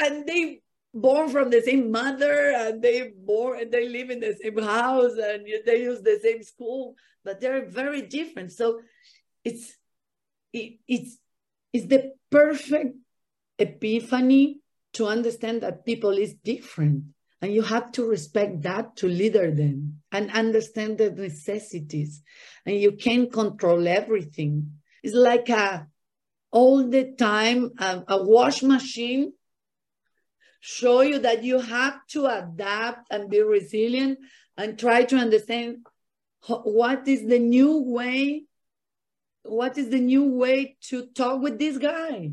and 0.00 0.26
they 0.26 0.60
born 0.94 1.28
from 1.30 1.50
the 1.50 1.62
same 1.62 1.90
mother 1.90 2.52
and 2.54 2.82
they 2.82 3.12
born 3.16 3.60
and 3.60 3.72
they 3.72 3.88
live 3.88 4.10
in 4.10 4.20
the 4.20 4.36
same 4.42 4.58
house 4.58 5.12
and 5.12 5.46
they 5.64 5.82
use 5.82 6.02
the 6.02 6.18
same 6.22 6.42
school, 6.42 6.94
but 7.24 7.40
they're 7.40 7.64
very 7.64 8.02
different. 8.02 8.52
So 8.52 8.80
it's 9.44 9.76
it, 10.52 10.78
it's 10.86 11.18
it's 11.72 11.86
the 11.86 12.12
perfect 12.30 12.96
epiphany 13.58 14.60
to 14.94 15.06
understand 15.06 15.62
that 15.62 15.86
people 15.86 16.18
is 16.18 16.34
different 16.34 17.04
and 17.40 17.52
you 17.52 17.62
have 17.62 17.90
to 17.92 18.06
respect 18.06 18.62
that 18.62 18.96
to 18.96 19.08
leader 19.08 19.50
them 19.50 20.02
and 20.12 20.30
understand 20.30 20.98
the 20.98 21.10
necessities 21.10 22.22
and 22.66 22.76
you 22.76 22.92
can't 22.92 23.32
control 23.32 23.88
everything. 23.88 24.72
It's 25.02 25.14
like 25.14 25.48
a 25.48 25.88
all 26.50 26.86
the 26.88 27.14
time 27.18 27.70
a, 27.78 28.02
a 28.08 28.22
wash 28.22 28.62
machine 28.62 29.32
show 30.60 31.00
you 31.00 31.18
that 31.18 31.42
you 31.42 31.58
have 31.58 32.06
to 32.06 32.26
adapt 32.26 33.10
and 33.10 33.28
be 33.28 33.42
resilient 33.42 34.18
and 34.56 34.78
try 34.78 35.02
to 35.02 35.16
understand 35.16 35.78
what 36.46 37.08
is 37.08 37.26
the 37.26 37.38
new 37.38 37.82
way 37.82 38.44
what 39.44 39.78
is 39.78 39.90
the 39.90 40.00
new 40.00 40.24
way 40.24 40.76
to 40.88 41.06
talk 41.06 41.40
with 41.42 41.58
this 41.58 41.78
guy? 41.78 42.32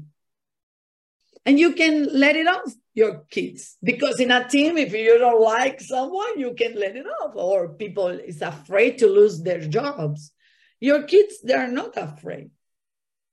And 1.45 1.59
you 1.59 1.73
can 1.73 2.07
let 2.11 2.35
it 2.35 2.47
off 2.47 2.73
your 2.93 3.25
kids 3.31 3.77
because 3.81 4.19
in 4.19 4.29
a 4.29 4.47
team 4.47 4.77
if 4.77 4.93
you 4.93 5.17
don't 5.17 5.41
like 5.41 5.79
someone 5.79 6.37
you 6.37 6.53
can 6.53 6.75
let 6.75 6.95
it 6.95 7.05
off 7.21 7.31
or 7.35 7.69
people 7.69 8.07
is 8.07 8.41
afraid 8.41 8.97
to 8.99 9.07
lose 9.07 9.41
their 9.41 9.61
jobs. 9.61 10.31
Your 10.79 11.03
kids 11.03 11.35
they're 11.41 11.71
not 11.71 11.97
afraid 11.97 12.51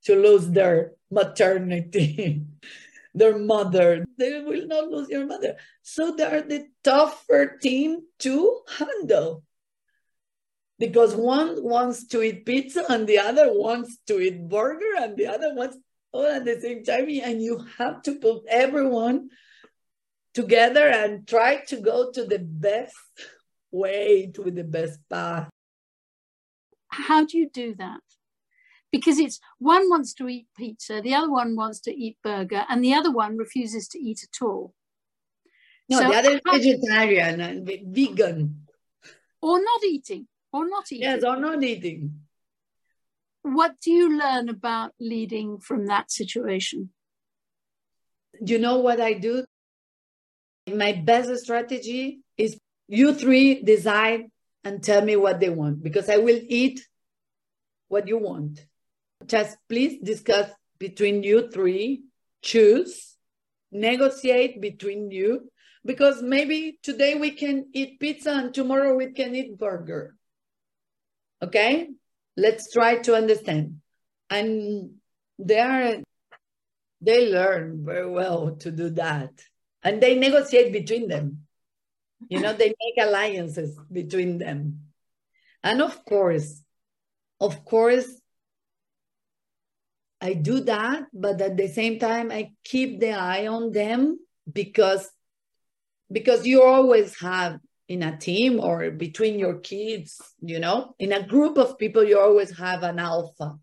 to 0.04 0.14
lose 0.14 0.48
their 0.48 0.92
maternity 1.10 2.42
their 3.16 3.38
mother. 3.38 4.04
They 4.18 4.40
will 4.40 4.66
not 4.66 4.88
lose 4.88 5.08
your 5.08 5.26
mother. 5.26 5.56
So 5.82 6.14
they're 6.14 6.42
the 6.42 6.68
tougher 6.84 7.56
team 7.60 8.02
to 8.20 8.60
handle 8.78 9.42
because 10.78 11.14
one 11.14 11.62
wants 11.62 12.06
to 12.08 12.22
eat 12.22 12.44
pizza 12.44 12.84
and 12.88 13.06
the 13.06 13.18
other 13.18 13.48
wants 13.52 13.98
to 14.06 14.20
eat 14.20 14.48
burger 14.48 14.94
and 14.98 15.16
the 15.16 15.26
other 15.26 15.54
wants 15.54 15.76
all 16.12 16.26
at 16.26 16.44
the 16.44 16.60
same 16.60 16.84
time. 16.84 17.08
And 17.22 17.42
you 17.42 17.64
have 17.78 18.02
to 18.02 18.16
put 18.16 18.44
everyone 18.48 19.30
together 20.34 20.86
and 20.86 21.26
try 21.26 21.56
to 21.68 21.76
go 21.80 22.10
to 22.12 22.24
the 22.24 22.38
best 22.38 22.94
way 23.70 24.30
to 24.34 24.50
the 24.50 24.64
best 24.64 25.00
path. 25.08 25.48
How 26.88 27.24
do 27.24 27.38
you 27.38 27.48
do 27.48 27.74
that? 27.76 28.00
Because 28.92 29.18
it's 29.18 29.40
one 29.58 29.88
wants 29.90 30.14
to 30.14 30.28
eat 30.28 30.46
pizza 30.56 31.00
the 31.02 31.14
other 31.14 31.30
one 31.30 31.56
wants 31.56 31.80
to 31.80 31.90
eat 31.90 32.16
burger 32.22 32.64
and 32.68 32.82
the 32.84 32.94
other 32.94 33.10
one 33.10 33.36
refuses 33.36 33.88
to 33.88 33.98
eat 33.98 34.22
at 34.22 34.44
all. 34.44 34.74
No 35.88 35.98
so 35.98 36.08
the 36.08 36.16
other 36.16 36.30
is 36.32 36.40
vegetarian 36.44 37.40
and 37.40 37.66
vegan. 37.66 38.66
Or 39.42 39.58
not 39.62 39.84
eating 39.84 40.26
or 40.56 40.68
not 40.68 40.90
eating. 40.90 41.02
Yes, 41.02 41.24
or 41.24 41.36
not 41.36 41.62
eating. 41.62 42.20
What 43.42 43.74
do 43.80 43.92
you 43.92 44.18
learn 44.18 44.48
about 44.48 44.92
leading 44.98 45.58
from 45.58 45.86
that 45.86 46.10
situation? 46.10 46.90
You 48.40 48.58
know 48.58 48.78
what 48.78 49.00
I 49.00 49.12
do? 49.12 49.44
My 50.66 50.92
best 50.92 51.30
strategy 51.44 52.20
is 52.36 52.58
you 52.88 53.14
three 53.14 53.62
decide 53.62 54.24
and 54.64 54.82
tell 54.82 55.02
me 55.04 55.16
what 55.16 55.40
they 55.40 55.48
want 55.48 55.82
because 55.82 56.08
I 56.08 56.16
will 56.16 56.40
eat 56.48 56.80
what 57.88 58.08
you 58.08 58.18
want. 58.18 58.64
Just 59.26 59.56
please 59.68 60.00
discuss 60.02 60.50
between 60.78 61.22
you 61.22 61.50
three, 61.50 62.02
choose, 62.42 63.16
negotiate 63.70 64.60
between 64.60 65.10
you 65.10 65.50
because 65.84 66.20
maybe 66.20 66.78
today 66.82 67.14
we 67.14 67.30
can 67.30 67.66
eat 67.72 68.00
pizza 68.00 68.32
and 68.32 68.52
tomorrow 68.52 68.94
we 68.96 69.12
can 69.12 69.34
eat 69.34 69.56
burger. 69.56 70.16
Okay, 71.42 71.88
let's 72.36 72.72
try 72.72 72.96
to 73.02 73.14
understand. 73.14 73.80
And 74.30 74.96
they 75.38 75.58
are 75.58 75.96
they 77.00 77.30
learn 77.30 77.84
very 77.84 78.10
well 78.10 78.56
to 78.56 78.70
do 78.70 78.90
that, 78.90 79.30
and 79.82 80.02
they 80.02 80.18
negotiate 80.18 80.72
between 80.72 81.08
them. 81.08 81.46
You 82.28 82.40
know, 82.40 82.52
they 82.54 82.68
make 82.68 83.06
alliances 83.06 83.78
between 83.92 84.38
them, 84.38 84.86
and 85.62 85.82
of 85.82 86.04
course, 86.04 86.62
of 87.38 87.64
course, 87.64 88.08
I 90.20 90.32
do 90.32 90.60
that, 90.60 91.04
but 91.12 91.40
at 91.40 91.56
the 91.56 91.68
same 91.68 91.98
time, 91.98 92.32
I 92.32 92.52
keep 92.64 92.98
the 93.00 93.12
eye 93.12 93.46
on 93.46 93.70
them 93.72 94.18
because 94.50 95.08
because 96.10 96.46
you 96.46 96.62
always 96.62 97.20
have 97.20 97.58
in 97.88 98.02
a 98.02 98.16
team 98.16 98.60
or 98.60 98.90
between 98.90 99.38
your 99.38 99.58
kids, 99.58 100.20
you 100.40 100.58
know, 100.58 100.94
in 100.98 101.12
a 101.12 101.26
group 101.26 101.56
of 101.56 101.78
people, 101.78 102.04
you 102.04 102.18
always 102.18 102.56
have 102.58 102.82
an 102.82 102.98
alpha 102.98 103.58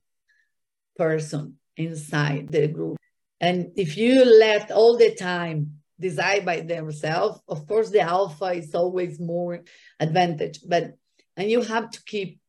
person 0.96 1.58
inside 1.76 2.50
the 2.50 2.68
group. 2.68 2.98
And 3.42 3.72
if 3.76 3.98
you 3.98 4.24
left 4.24 4.72
all 4.72 4.98
the 4.98 5.14
time 5.16 5.80
decide 6.00 6.46
by 6.46 6.62
themselves, 6.62 7.42
of 7.48 7.68
course, 7.68 7.90
the 7.90 8.02
alpha 8.02 8.46
is 8.46 8.74
always 8.74 9.20
more 9.20 9.64
advantage. 10.00 10.60
But 10.66 10.96
and 11.36 11.50
you 11.50 11.62
have 11.62 11.92
to 11.92 12.04
keep 12.04 12.40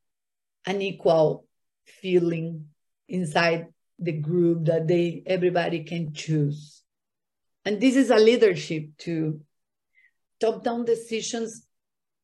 an 0.67 0.83
equal 0.83 1.47
feeling 1.87 2.67
inside 3.09 3.67
the 3.99 4.13
group 4.13 4.67
that 4.67 4.87
they 4.87 5.23
everybody 5.27 5.85
can 5.85 6.13
choose. 6.13 6.83
And 7.65 7.81
this 7.81 7.97
is 7.97 8.11
a 8.11 8.17
leadership 8.17 8.91
too 8.99 9.41
top-down 10.41 10.85
decisions 10.85 11.67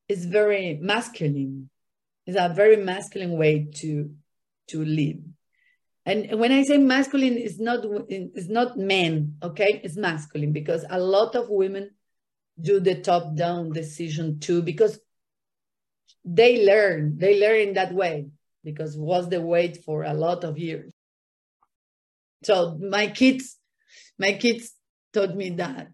is 0.09 0.27
very 0.27 0.79
masculine. 0.81 1.71
It's 2.27 2.37
a 2.39 2.53
very 2.53 2.77
masculine 2.77 3.37
way 3.39 3.69
to 3.77 4.11
to 4.69 4.85
lead. 4.85 5.25
And 6.07 6.39
when 6.39 6.53
I 6.53 6.63
say 6.63 6.79
masculine, 6.79 7.37
it's 7.37 7.59
not 7.59 7.85
it's 8.09 8.49
not 8.49 8.77
men, 8.77 9.37
okay? 9.43 9.81
It's 9.85 9.97
masculine 9.97 10.53
because 10.53 10.85
a 10.89 11.01
lot 11.01 11.35
of 11.35 11.49
women 11.49 11.91
do 12.61 12.81
the 12.81 13.01
top-down 13.01 13.71
decision 13.73 14.39
too 14.39 14.63
because 14.63 15.01
they 16.25 16.67
learn 16.67 17.17
they 17.17 17.41
learn 17.41 17.69
in 17.69 17.75
that 17.75 17.95
way 17.95 18.27
because 18.63 18.97
was 18.97 19.29
the 19.29 19.41
way 19.41 19.73
for 19.73 20.05
a 20.05 20.13
lot 20.13 20.45
of 20.45 20.59
years. 20.59 20.93
So 22.43 22.79
my 22.79 23.09
kids, 23.09 23.57
my 24.19 24.33
kids 24.33 24.73
taught 25.13 25.35
me 25.35 25.51
that. 25.51 25.89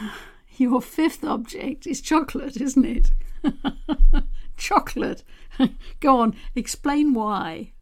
Your 0.56 0.80
fifth 0.80 1.24
object 1.24 1.86
is 1.86 2.00
chocolate, 2.00 2.60
isn't 2.60 2.84
it? 2.84 3.10
chocolate. 4.56 5.22
Go 6.00 6.18
on, 6.18 6.36
explain 6.54 7.14
why. 7.14 7.72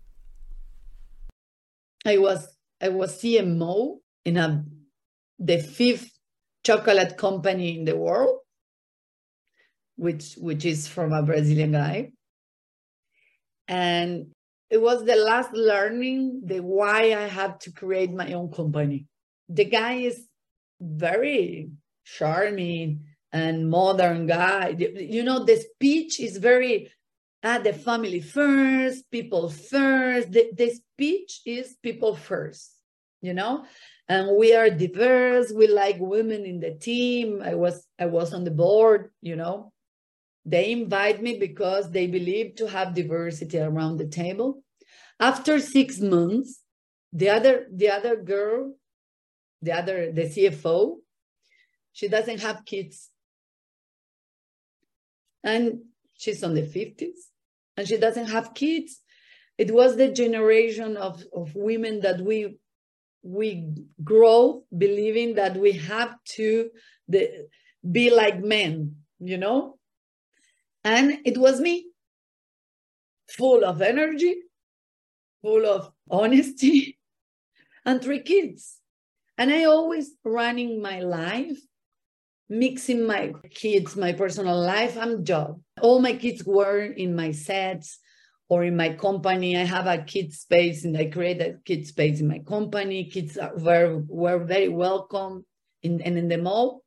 I 2.04 2.18
was 2.18 2.48
I 2.80 2.88
was 2.88 3.22
CMO 3.22 4.00
in 4.24 4.36
a 4.36 4.64
the 5.38 5.58
fifth 5.58 6.10
chocolate 6.64 7.16
company 7.16 7.78
in 7.78 7.84
the 7.84 7.96
world, 7.96 8.40
which 9.96 10.34
which 10.34 10.64
is 10.64 10.86
from 10.86 11.12
a 11.12 11.22
Brazilian 11.22 11.72
guy. 11.72 12.12
And 13.68 14.32
it 14.68 14.78
was 14.78 15.04
the 15.04 15.16
last 15.16 15.52
learning 15.52 16.42
the 16.44 16.60
why 16.60 17.14
I 17.14 17.28
have 17.28 17.58
to 17.60 17.72
create 17.72 18.12
my 18.12 18.32
own 18.32 18.50
company. 18.50 19.06
The 19.48 19.64
guy 19.64 19.94
is 19.94 20.26
very 20.80 21.70
charming 22.04 23.04
and 23.32 23.68
modern 23.68 24.26
guy. 24.26 24.76
You 24.78 25.22
know, 25.22 25.44
the 25.44 25.56
speech 25.56 26.20
is 26.20 26.36
very 26.36 26.90
ah, 27.44 27.58
the 27.58 27.72
family 27.72 28.20
first, 28.20 29.10
people 29.10 29.50
first. 29.50 30.32
The, 30.32 30.50
the 30.56 30.70
speech 30.70 31.42
is 31.44 31.76
people 31.82 32.16
first, 32.16 32.72
you 33.20 33.34
know? 33.34 33.66
And 34.08 34.36
we 34.36 34.54
are 34.54 34.70
diverse. 34.70 35.52
We 35.52 35.66
like 35.66 35.96
women 35.98 36.44
in 36.44 36.60
the 36.60 36.74
team. 36.74 37.42
I 37.44 37.54
was 37.54 37.86
I 37.98 38.06
was 38.06 38.34
on 38.34 38.44
the 38.44 38.50
board, 38.50 39.10
you 39.20 39.36
know. 39.36 39.72
They 40.46 40.72
invite 40.72 41.22
me 41.22 41.38
because 41.38 41.90
they 41.90 42.06
believe 42.06 42.56
to 42.56 42.68
have 42.68 42.94
diversity 42.94 43.58
around 43.58 43.96
the 43.96 44.08
table. 44.08 44.62
After 45.18 45.58
six 45.58 46.00
months, 46.00 46.60
the 47.12 47.30
other 47.30 47.66
the 47.72 47.88
other 47.88 48.16
girl, 48.16 48.74
the 49.62 49.72
other 49.72 50.12
the 50.12 50.24
CFO, 50.24 50.96
she 51.94 52.08
doesn't 52.08 52.40
have 52.40 52.66
kids. 52.66 53.08
And 55.42 55.80
she's 56.18 56.44
on 56.44 56.54
the 56.54 56.62
50s 56.62 57.30
and 57.76 57.88
she 57.88 57.96
doesn't 57.96 58.26
have 58.26 58.52
kids. 58.52 59.00
It 59.56 59.72
was 59.72 59.96
the 59.96 60.08
generation 60.08 60.96
of, 60.96 61.24
of 61.32 61.54
women 61.54 62.00
that 62.00 62.20
we 62.20 62.58
we 63.22 63.72
grow 64.02 64.64
believing 64.76 65.36
that 65.36 65.56
we 65.56 65.72
have 65.72 66.14
to 66.24 66.68
the, 67.08 67.48
be 67.90 68.10
like 68.10 68.38
men, 68.38 68.96
you 69.18 69.38
know? 69.38 69.78
And 70.84 71.20
it 71.24 71.38
was 71.38 71.58
me, 71.58 71.86
full 73.30 73.64
of 73.64 73.80
energy, 73.80 74.36
full 75.40 75.64
of 75.64 75.90
honesty, 76.10 76.98
and 77.86 78.02
three 78.02 78.20
kids. 78.20 78.78
And 79.38 79.50
I 79.50 79.64
always 79.64 80.10
running 80.22 80.82
my 80.82 81.00
life, 81.00 81.58
mixing 82.48 83.06
my 83.06 83.32
kids, 83.50 83.96
my 83.96 84.12
personal 84.12 84.60
life 84.60 84.96
and 84.96 85.26
job. 85.26 85.60
All 85.80 86.00
my 86.00 86.14
kids 86.14 86.44
were 86.44 86.82
in 86.82 87.16
my 87.16 87.32
sets 87.32 87.98
or 88.48 88.64
in 88.64 88.76
my 88.76 88.94
company. 88.94 89.56
I 89.56 89.64
have 89.64 89.86
a 89.86 89.98
kids 90.02 90.40
space 90.40 90.84
and 90.84 90.96
I 90.96 91.06
created 91.06 91.54
a 91.54 91.58
kids 91.60 91.88
space 91.88 92.20
in 92.20 92.28
my 92.28 92.40
company. 92.40 93.04
Kids 93.04 93.38
were, 93.56 94.02
were 94.06 94.44
very 94.44 94.68
welcome 94.68 95.44
in, 95.82 96.00
and 96.02 96.18
in 96.18 96.28
the 96.28 96.38
mall 96.38 96.82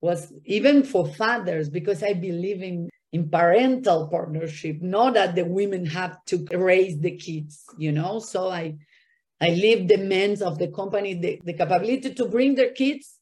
was 0.00 0.32
even 0.44 0.84
for 0.84 1.06
fathers 1.06 1.68
because 1.68 2.02
I 2.02 2.12
believe 2.14 2.62
in 2.62 2.88
in 3.10 3.30
parental 3.30 4.06
partnership, 4.08 4.82
not 4.82 5.14
that 5.14 5.34
the 5.34 5.44
women 5.44 5.86
have 5.86 6.22
to 6.26 6.46
raise 6.52 7.00
the 7.00 7.16
kids, 7.16 7.64
you 7.78 7.90
know. 7.90 8.18
So 8.18 8.50
I 8.50 8.76
I 9.40 9.50
leave 9.50 9.88
the 9.88 9.96
men 9.96 10.42
of 10.42 10.58
the 10.58 10.68
company 10.68 11.14
the, 11.14 11.40
the 11.44 11.54
capability 11.54 12.12
to 12.14 12.28
bring 12.28 12.54
their 12.54 12.72
kids 12.72 13.17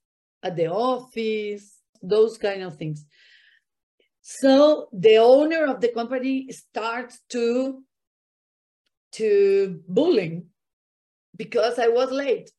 at 0.47 0.57
the 0.57 0.69
office, 0.69 1.65
those 2.03 2.39
kind 2.39 2.63
of 2.63 2.77
things. 2.77 3.05
So 4.21 4.89
the 4.93 5.19
owner 5.19 5.67
of 5.67 5.81
the 5.81 5.89
company 5.89 6.51
starts 6.51 7.21
to 7.31 7.83
to 9.13 9.81
bullying 9.89 10.47
because 11.37 11.79
I 11.79 11.89
was 11.89 12.11
late. 12.11 12.51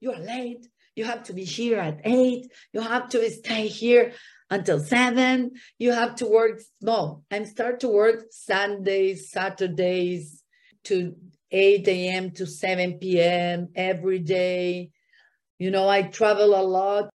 You 0.00 0.12
are 0.12 0.20
late. 0.20 0.66
You 0.96 1.04
have 1.04 1.22
to 1.24 1.32
be 1.32 1.44
here 1.44 1.78
at 1.78 2.00
eight. 2.04 2.46
You 2.72 2.80
have 2.80 3.08
to 3.10 3.30
stay 3.30 3.66
here 3.66 4.12
until 4.50 4.80
seven. 4.80 5.52
You 5.78 5.92
have 5.92 6.14
to 6.16 6.26
work. 6.26 6.60
No, 6.80 7.24
and 7.30 7.46
start 7.46 7.80
to 7.80 7.88
work 7.88 8.26
Sundays, 8.30 9.30
Saturdays 9.30 10.42
to 10.84 11.14
8 11.50 11.88
a.m. 11.88 12.30
to 12.32 12.46
7 12.46 12.98
p.m. 12.98 13.68
every 13.74 14.18
day. 14.18 14.90
You 15.58 15.70
know, 15.70 15.88
I 15.88 16.02
travel 16.02 16.54
a 16.54 16.62
lot. 16.62 17.10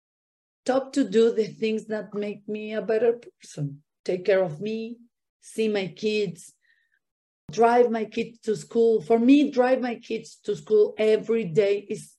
Stop 0.65 0.93
to 0.93 1.03
do 1.03 1.33
the 1.33 1.45
things 1.45 1.85
that 1.85 2.13
make 2.13 2.47
me 2.47 2.73
a 2.73 2.81
better 2.81 3.19
person. 3.41 3.83
Take 4.05 4.25
care 4.25 4.43
of 4.43 4.61
me 4.61 4.97
see 5.43 5.67
my 5.67 5.87
kids 5.87 6.53
drive 7.51 7.91
my 7.91 8.05
kids 8.05 8.39
to 8.39 8.55
school. 8.55 9.01
For 9.01 9.19
me 9.19 9.51
drive 9.51 9.81
my 9.81 9.95
kids 9.95 10.39
to 10.45 10.55
school 10.55 10.95
every 10.97 11.43
day 11.43 11.85
is 11.87 12.15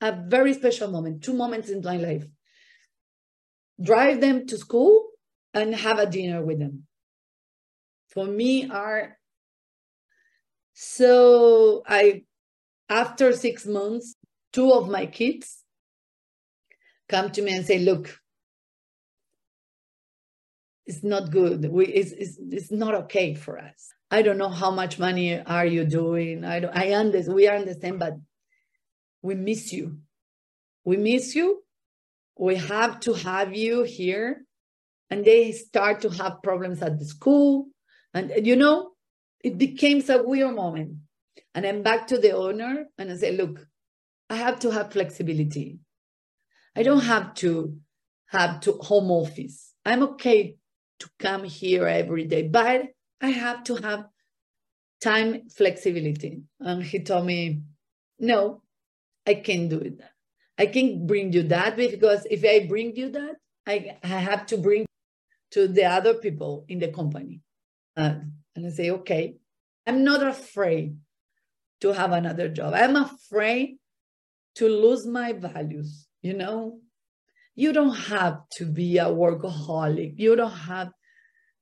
a 0.00 0.12
very 0.12 0.54
special 0.54 0.90
moment 0.90 1.22
two 1.22 1.34
moments 1.34 1.68
in 1.68 1.80
my 1.82 1.98
life. 1.98 2.24
Drive 3.80 4.20
them 4.20 4.46
to 4.46 4.56
school 4.56 5.08
and 5.52 5.74
have 5.74 5.98
a 5.98 6.06
dinner 6.06 6.42
with 6.42 6.58
them. 6.58 6.86
For 8.08 8.26
me 8.26 8.68
are 8.70 9.18
so 10.76 11.84
i 11.86 12.22
after 12.88 13.32
six 13.32 13.64
months 13.64 14.16
two 14.54 14.72
of 14.72 14.88
my 14.88 15.04
kids 15.04 15.62
come 17.08 17.30
to 17.32 17.42
me 17.42 17.54
and 17.54 17.66
say, 17.66 17.80
look, 17.80 18.20
it's 20.86 21.02
not 21.02 21.30
good. 21.30 21.68
We, 21.70 21.86
it's, 21.86 22.12
it's, 22.12 22.38
it's 22.50 22.70
not 22.70 22.94
okay 22.94 23.34
for 23.34 23.58
us. 23.58 23.92
I 24.10 24.22
don't 24.22 24.38
know 24.38 24.48
how 24.48 24.70
much 24.70 24.98
money 24.98 25.40
are 25.40 25.66
you 25.66 25.84
doing. 25.84 26.44
I 26.44 26.60
don't, 26.60 26.76
I 26.76 26.92
understand, 26.92 27.34
we 27.34 27.48
understand, 27.48 27.98
but 27.98 28.14
we 29.22 29.34
miss 29.34 29.72
you. 29.72 29.98
We 30.84 30.98
miss 30.98 31.34
you. 31.34 31.62
We 32.38 32.56
have 32.56 33.00
to 33.00 33.14
have 33.14 33.56
you 33.56 33.82
here. 33.82 34.44
And 35.10 35.24
they 35.24 35.52
start 35.52 36.02
to 36.02 36.10
have 36.10 36.42
problems 36.42 36.80
at 36.80 36.98
the 36.98 37.04
school. 37.04 37.66
And 38.12 38.46
you 38.46 38.54
know, 38.54 38.92
it 39.42 39.58
became 39.58 40.02
a 40.08 40.22
weird 40.22 40.54
moment. 40.54 40.98
And 41.54 41.66
I'm 41.66 41.82
back 41.82 42.06
to 42.08 42.18
the 42.18 42.32
owner 42.32 42.86
and 42.98 43.10
I 43.10 43.16
say, 43.16 43.32
look, 43.32 43.66
I 44.30 44.36
have 44.36 44.58
to 44.60 44.70
have 44.70 44.92
flexibility. 44.92 45.78
I 46.76 46.82
don't 46.82 47.02
have 47.02 47.34
to 47.36 47.78
have 48.26 48.60
to 48.60 48.72
home 48.72 49.10
office. 49.10 49.74
I'm 49.84 50.02
okay 50.02 50.56
to 51.00 51.08
come 51.18 51.44
here 51.44 51.86
every 51.86 52.24
day, 52.24 52.48
but 52.48 52.86
I 53.20 53.28
have 53.28 53.64
to 53.64 53.76
have 53.76 54.06
time 55.00 55.48
flexibility. 55.50 56.42
And 56.60 56.82
he 56.82 57.00
told 57.00 57.26
me, 57.26 57.62
no, 58.18 58.62
I 59.26 59.34
can't 59.34 59.68
do 59.68 59.78
it. 59.78 60.00
I 60.56 60.66
can't 60.66 61.06
bring 61.06 61.32
you 61.32 61.42
that 61.44 61.76
because 61.76 62.26
if 62.30 62.44
I 62.44 62.66
bring 62.66 62.96
you 62.96 63.10
that, 63.10 63.36
I, 63.66 63.98
I 64.02 64.06
have 64.06 64.46
to 64.46 64.56
bring 64.56 64.86
to 65.52 65.68
the 65.68 65.84
other 65.84 66.14
people 66.14 66.64
in 66.68 66.78
the 66.78 66.88
company. 66.88 67.40
And 67.96 68.32
I 68.56 68.68
say, 68.70 68.90
okay, 68.90 69.36
I'm 69.86 70.04
not 70.04 70.26
afraid 70.26 70.96
to 71.80 71.92
have 71.92 72.12
another 72.12 72.48
job. 72.48 72.74
I'm 72.74 72.96
afraid 72.96 73.76
to 74.54 74.68
lose 74.68 75.06
my 75.06 75.32
values 75.32 76.06
you 76.24 76.32
know? 76.32 76.80
You 77.54 77.72
don't 77.72 77.94
have 77.94 78.40
to 78.56 78.64
be 78.64 78.98
a 78.98 79.04
workaholic. 79.04 80.14
You 80.16 80.34
don't 80.34 80.50
have 80.50 80.90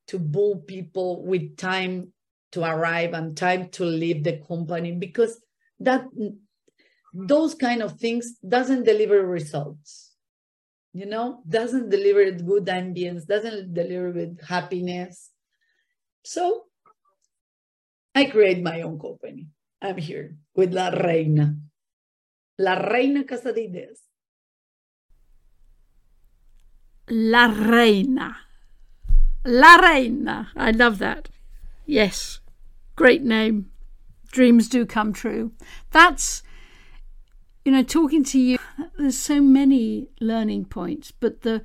to 0.07 0.19
bull 0.19 0.61
people 0.67 1.27
with 1.27 1.59
time 1.59 2.13
to 2.53 2.63
arrive 2.65 3.13
and 3.13 3.37
time 3.37 3.69
to 3.71 3.85
leave 3.85 4.25
the 4.25 4.41
company 4.49 4.93
because 4.93 5.39
that 5.81 6.05
those 7.13 7.55
kind 7.55 7.83
of 7.83 7.99
things 7.99 8.39
doesn't 8.49 8.85
deliver 8.85 9.27
results 9.27 10.11
you 10.95 11.07
know? 11.07 11.43
Doesn't 11.49 11.89
deliver 11.89 12.31
good 12.33 12.67
ambience 12.67 13.27
doesn't 13.27 13.73
deliver 13.73 14.11
with 14.11 14.41
happiness. 14.43 15.31
So 16.23 16.65
i 18.15 18.27
create 18.27 18.63
my 18.63 18.83
own 18.83 18.99
company. 19.01 19.49
I'm 19.81 19.97
here 19.97 20.37
with 20.55 20.75
la 20.75 20.91
reina 20.91 21.57
la 22.63 22.75
reina 22.75 23.25
casa 23.25 23.53
de 23.53 23.63
ideas 23.63 24.13
La 27.09 27.47
Reina. 27.47 28.37
La 29.45 29.77
Reina. 29.77 30.51
I 30.57 30.71
love 30.71 30.99
that. 30.99 31.29
Yes. 31.85 32.41
Great 32.97 33.23
name. 33.23 33.71
Dreams 34.31 34.69
do 34.69 34.87
come 34.87 35.13
true. 35.13 35.53
That's, 35.91 36.43
you 37.65 37.73
know, 37.73 37.83
talking 37.83 38.25
to 38.25 38.39
you, 38.39 38.59
there's 38.97 39.19
so 39.19 39.43
many 39.43 40.09
learning 40.21 40.67
points, 40.67 41.11
but 41.11 41.43
the 41.43 41.63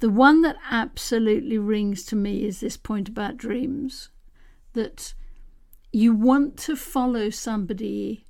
the 0.00 0.10
one 0.10 0.42
that 0.42 0.56
absolutely 0.70 1.56
rings 1.56 2.04
to 2.04 2.16
me 2.16 2.44
is 2.44 2.60
this 2.60 2.76
point 2.76 3.08
about 3.08 3.38
dreams 3.38 4.10
that 4.74 5.14
you 5.90 6.12
want 6.12 6.58
to 6.58 6.76
follow 6.76 7.30
somebody 7.30 8.25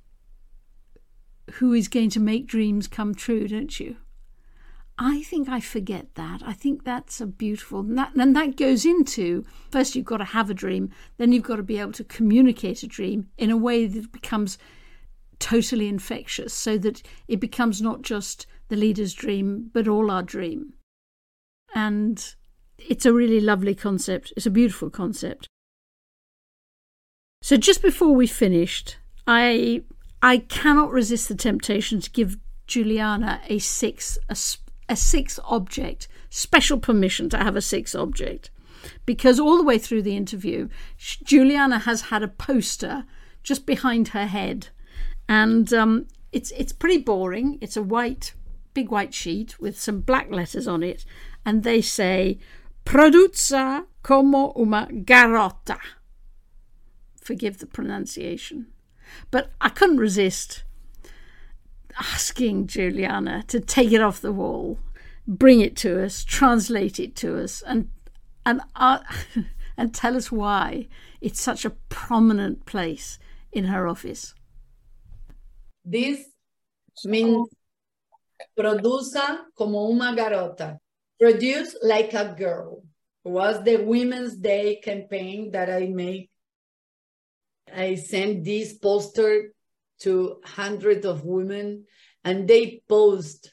who 1.53 1.73
is 1.73 1.87
going 1.87 2.09
to 2.11 2.19
make 2.19 2.47
dreams 2.47 2.87
come 2.87 3.15
true, 3.15 3.47
don't 3.47 3.79
you? 3.79 3.97
I 4.99 5.21
think 5.21 5.47
I 5.47 5.59
forget 5.59 6.15
that. 6.15 6.41
I 6.43 6.53
think 6.53 6.83
that's 6.83 7.21
a 7.21 7.27
beautiful, 7.27 7.81
and 7.81 7.97
that, 7.97 8.15
and 8.15 8.35
that 8.35 8.57
goes 8.57 8.83
into 8.83 9.45
first 9.69 9.95
you've 9.95 10.05
got 10.05 10.17
to 10.17 10.25
have 10.25 10.49
a 10.49 10.55
dream, 10.55 10.89
then 11.17 11.31
you've 11.31 11.43
got 11.43 11.57
to 11.57 11.63
be 11.63 11.79
able 11.79 11.91
to 11.93 12.03
communicate 12.03 12.81
a 12.81 12.87
dream 12.87 13.27
in 13.37 13.51
a 13.51 13.57
way 13.57 13.85
that 13.85 14.11
becomes 14.11 14.57
totally 15.39 15.87
infectious, 15.87 16.51
so 16.53 16.79
that 16.79 17.03
it 17.27 17.39
becomes 17.39 17.79
not 17.79 18.01
just 18.01 18.47
the 18.69 18.75
leader's 18.75 19.13
dream, 19.13 19.69
but 19.71 19.87
all 19.87 20.09
our 20.09 20.23
dream. 20.23 20.73
And 21.75 22.33
it's 22.79 23.05
a 23.05 23.13
really 23.13 23.39
lovely 23.39 23.75
concept. 23.75 24.33
It's 24.35 24.47
a 24.47 24.51
beautiful 24.51 24.89
concept. 24.89 25.47
So 27.43 27.55
just 27.55 27.83
before 27.83 28.15
we 28.15 28.25
finished, 28.25 28.97
I 29.27 29.83
I 30.27 30.39
cannot 30.39 30.91
resist 30.91 31.29
the 31.29 31.35
temptation 31.35 32.01
to 32.01 32.11
give 32.11 32.35
Juliana 32.65 33.39
a 33.47 33.59
six 33.59 34.17
a 34.27 34.35
a 34.89 34.95
sixth 34.97 35.39
object, 35.45 36.09
special 36.29 36.79
permission 36.79 37.29
to 37.29 37.37
have 37.37 37.55
a 37.55 37.61
six 37.61 37.95
object. 37.95 38.49
Because 39.05 39.39
all 39.39 39.55
the 39.55 39.63
way 39.63 39.77
through 39.77 40.01
the 40.01 40.17
interview, 40.17 40.67
Juliana 40.97 41.79
has 41.79 42.01
had 42.11 42.23
a 42.23 42.27
poster 42.27 43.05
just 43.41 43.65
behind 43.65 44.09
her 44.09 44.25
head. 44.27 44.67
And 45.29 45.73
um, 45.73 46.07
it's, 46.33 46.51
it's 46.51 46.73
pretty 46.73 46.97
boring. 46.97 47.57
It's 47.61 47.77
a 47.77 47.81
white, 47.81 48.33
big 48.73 48.91
white 48.91 49.13
sheet 49.13 49.57
with 49.61 49.79
some 49.79 50.01
black 50.01 50.29
letters 50.29 50.67
on 50.67 50.83
it. 50.83 51.05
And 51.45 51.63
they 51.63 51.81
say, 51.81 52.37
Produzza 52.83 53.85
como 54.03 54.53
una 54.57 54.89
garota 54.91 55.79
Forgive 57.21 57.59
the 57.59 57.65
pronunciation. 57.65 58.67
But 59.31 59.51
I 59.61 59.69
couldn't 59.69 59.97
resist 59.97 60.63
asking 61.99 62.67
Juliana 62.67 63.43
to 63.47 63.59
take 63.59 63.91
it 63.91 64.01
off 64.01 64.21
the 64.21 64.31
wall, 64.31 64.79
bring 65.27 65.61
it 65.61 65.75
to 65.77 66.03
us, 66.03 66.23
translate 66.23 66.99
it 66.99 67.15
to 67.17 67.41
us, 67.41 67.61
and 67.61 67.89
and 68.45 68.61
uh, 68.75 68.99
and 69.77 69.93
tell 69.93 70.15
us 70.15 70.31
why 70.31 70.87
it's 71.21 71.41
such 71.41 71.65
a 71.65 71.71
prominent 71.89 72.65
place 72.65 73.19
in 73.51 73.65
her 73.65 73.87
office. 73.87 74.33
This 75.83 76.25
means 77.05 77.47
como 79.55 79.89
una 79.89 80.15
garota, 80.15 80.77
produce 81.19 81.75
like 81.81 82.13
a 82.13 82.35
girl. 82.37 82.83
Was 83.23 83.61
the 83.63 83.77
Women's 83.77 84.37
Day 84.37 84.79
campaign 84.81 85.51
that 85.51 85.69
I 85.69 85.87
made. 85.87 86.29
I 87.75 87.95
sent 87.95 88.43
this 88.43 88.73
poster 88.73 89.51
to 90.01 90.41
hundreds 90.43 91.05
of 91.05 91.25
women 91.25 91.85
and 92.23 92.47
they 92.47 92.81
posed 92.87 93.51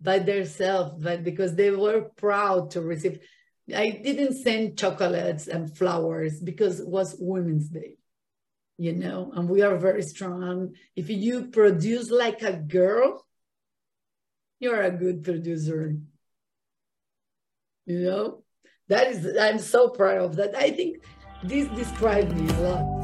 by 0.00 0.18
themselves 0.20 1.02
but 1.02 1.24
because 1.24 1.54
they 1.54 1.70
were 1.70 2.10
proud 2.16 2.70
to 2.72 2.80
receive. 2.80 3.20
I 3.74 3.90
didn't 3.90 4.42
send 4.42 4.78
chocolates 4.78 5.46
and 5.46 5.76
flowers 5.76 6.40
because 6.40 6.80
it 6.80 6.88
was 6.88 7.16
women's 7.18 7.68
day 7.68 7.96
you 8.78 8.92
know 8.92 9.32
and 9.34 9.48
we 9.48 9.62
are 9.62 9.76
very 9.76 10.02
strong. 10.02 10.74
If 10.96 11.10
you 11.10 11.48
produce 11.48 12.10
like 12.10 12.42
a 12.42 12.52
girl 12.52 13.24
you're 14.60 14.82
a 14.82 14.90
good 14.90 15.24
producer 15.24 15.96
you 17.86 18.00
know? 18.00 18.44
That 18.88 19.08
is 19.08 19.36
i'm 19.38 19.58
so 19.58 19.90
proud 19.90 20.22
of 20.22 20.36
that. 20.36 20.54
I 20.54 20.70
think 20.70 21.04
this 21.42 21.68
describes 21.68 22.32
me 22.34 22.48
a 22.48 22.60
lot 22.60 22.97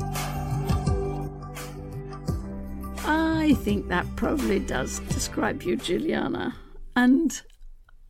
I 3.44 3.52
think 3.52 3.88
that 3.88 4.06
probably 4.16 4.58
does 4.58 5.00
describe 5.00 5.64
you, 5.64 5.76
Juliana. 5.76 6.56
And 6.96 7.42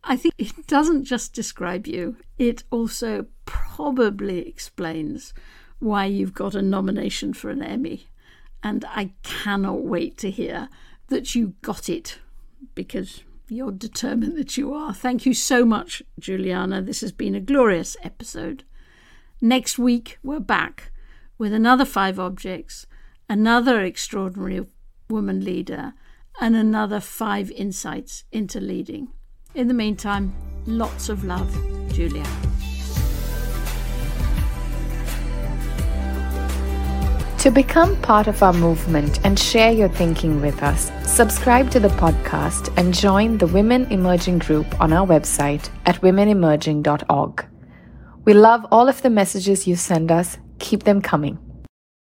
I 0.05 0.17
think 0.17 0.33
it 0.39 0.69
doesn't 0.69 1.07
just 1.07 1.35
describe 1.35 1.89
you, 1.89 2.19
it 2.39 2.63
also 2.71 3.27
probably 3.45 4.47
explains 4.47 5.35
why 5.81 6.05
you've 6.05 6.35
got 6.35 6.55
a 6.55 6.63
nomination 6.63 7.33
for 7.35 7.51
an 7.51 7.65
Emmy. 7.65 8.07
And 8.63 8.85
I 8.85 9.11
cannot 9.25 9.83
wait 9.83 10.17
to 10.19 10.31
hear 10.31 10.69
that 11.09 11.35
you 11.35 11.55
got 11.63 11.89
it 11.89 12.21
because 12.77 13.25
you're 13.49 13.73
determined 13.73 14.37
that 14.37 14.57
you 14.57 14.73
are. 14.73 14.95
Thank 14.95 15.27
you 15.27 15.35
so 15.35 15.65
much, 15.65 16.01
Juliana. 16.17 16.81
This 16.81 17.01
has 17.01 17.11
been 17.11 17.35
a 17.35 17.41
glorious 17.41 17.97
episode. 18.05 18.63
Next 19.41 19.81
week, 19.81 20.17
we're 20.23 20.39
back 20.39 20.93
with 21.39 21.53
another 21.53 21.85
five 21.85 22.21
objects, 22.21 22.87
another 23.29 23.81
extraordinary 23.81 24.65
woman 25.09 25.45
leader, 25.45 25.95
and 26.41 26.57
another 26.57 27.01
five 27.01 27.51
insights 27.51 28.25
into 28.33 28.61
leading. 28.61 29.09
In 29.55 29.69
the 29.69 29.75
meantime, 29.75 30.35
lots 30.67 31.09
of 31.09 31.25
love, 31.25 31.53
Julia. 31.93 32.27
To 37.45 37.51
become 37.51 38.01
part 38.01 38.27
of 38.27 38.43
our 38.43 38.55
movement 38.55 39.21
and 39.23 39.39
share 39.39 39.71
your 39.71 39.91
thinking 39.91 40.41
with 40.41 40.63
us, 40.63 40.91
subscribe 41.05 41.71
to 41.73 41.79
the 41.79 41.89
podcast 41.89 42.73
and 42.79 42.95
join 42.95 43.37
the 43.37 43.47
Women 43.47 43.85
Emerging 43.93 44.39
group 44.39 44.81
on 44.81 44.95
our 44.95 45.07
website 45.07 45.69
at 45.85 46.01
womenemerging.org. 46.01 47.47
We 48.25 48.33
love 48.33 48.65
all 48.73 48.89
of 48.89 49.03
the 49.03 49.11
messages 49.11 49.67
you 49.67 49.77
send 49.77 50.11
us. 50.11 50.39
Keep 50.59 50.85
them 50.85 51.03
coming. 51.03 51.39